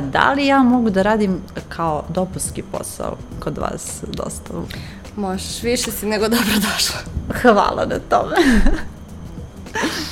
Da 0.03 0.33
li 0.33 0.47
ja 0.47 0.63
mogu 0.63 0.91
da 0.91 1.03
radim 1.03 1.41
kao 1.69 2.05
dopuski 2.09 2.63
posao 2.63 3.17
kod 3.41 3.59
vas 3.59 4.03
dosta? 4.07 4.55
Možeš, 5.17 5.63
više 5.63 5.91
si 5.91 6.07
nego 6.07 6.29
dobro 6.29 6.55
došla. 6.55 6.97
Hvala 7.43 7.87
na 7.87 7.99
tome. 8.09 8.37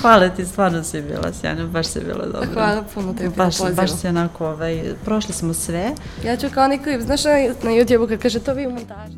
Hvala 0.00 0.28
ti, 0.28 0.46
stvarno 0.46 0.84
si 0.84 1.02
bila 1.02 1.32
sjajna, 1.40 1.66
baš 1.66 1.86
si 1.86 2.00
bila 2.00 2.26
dobra. 2.26 2.48
Hvala 2.54 2.84
puno 2.94 3.14
tebi 3.14 3.34
baš, 3.36 3.58
na 3.58 3.70
Baš 3.70 3.90
si 4.00 4.08
onako, 4.08 4.46
ovaj, 4.46 4.94
prošli 5.04 5.34
smo 5.34 5.54
sve. 5.54 5.90
Ja 6.24 6.36
ću 6.36 6.46
kao 6.54 6.68
neki, 6.68 7.00
znaš 7.00 7.24
na 7.24 7.70
YouTube-u 7.70 8.08
kad 8.08 8.18
kaže 8.18 8.38
to 8.38 8.54
vi 8.54 8.66
u 8.66 8.70
montaži. 8.70 9.16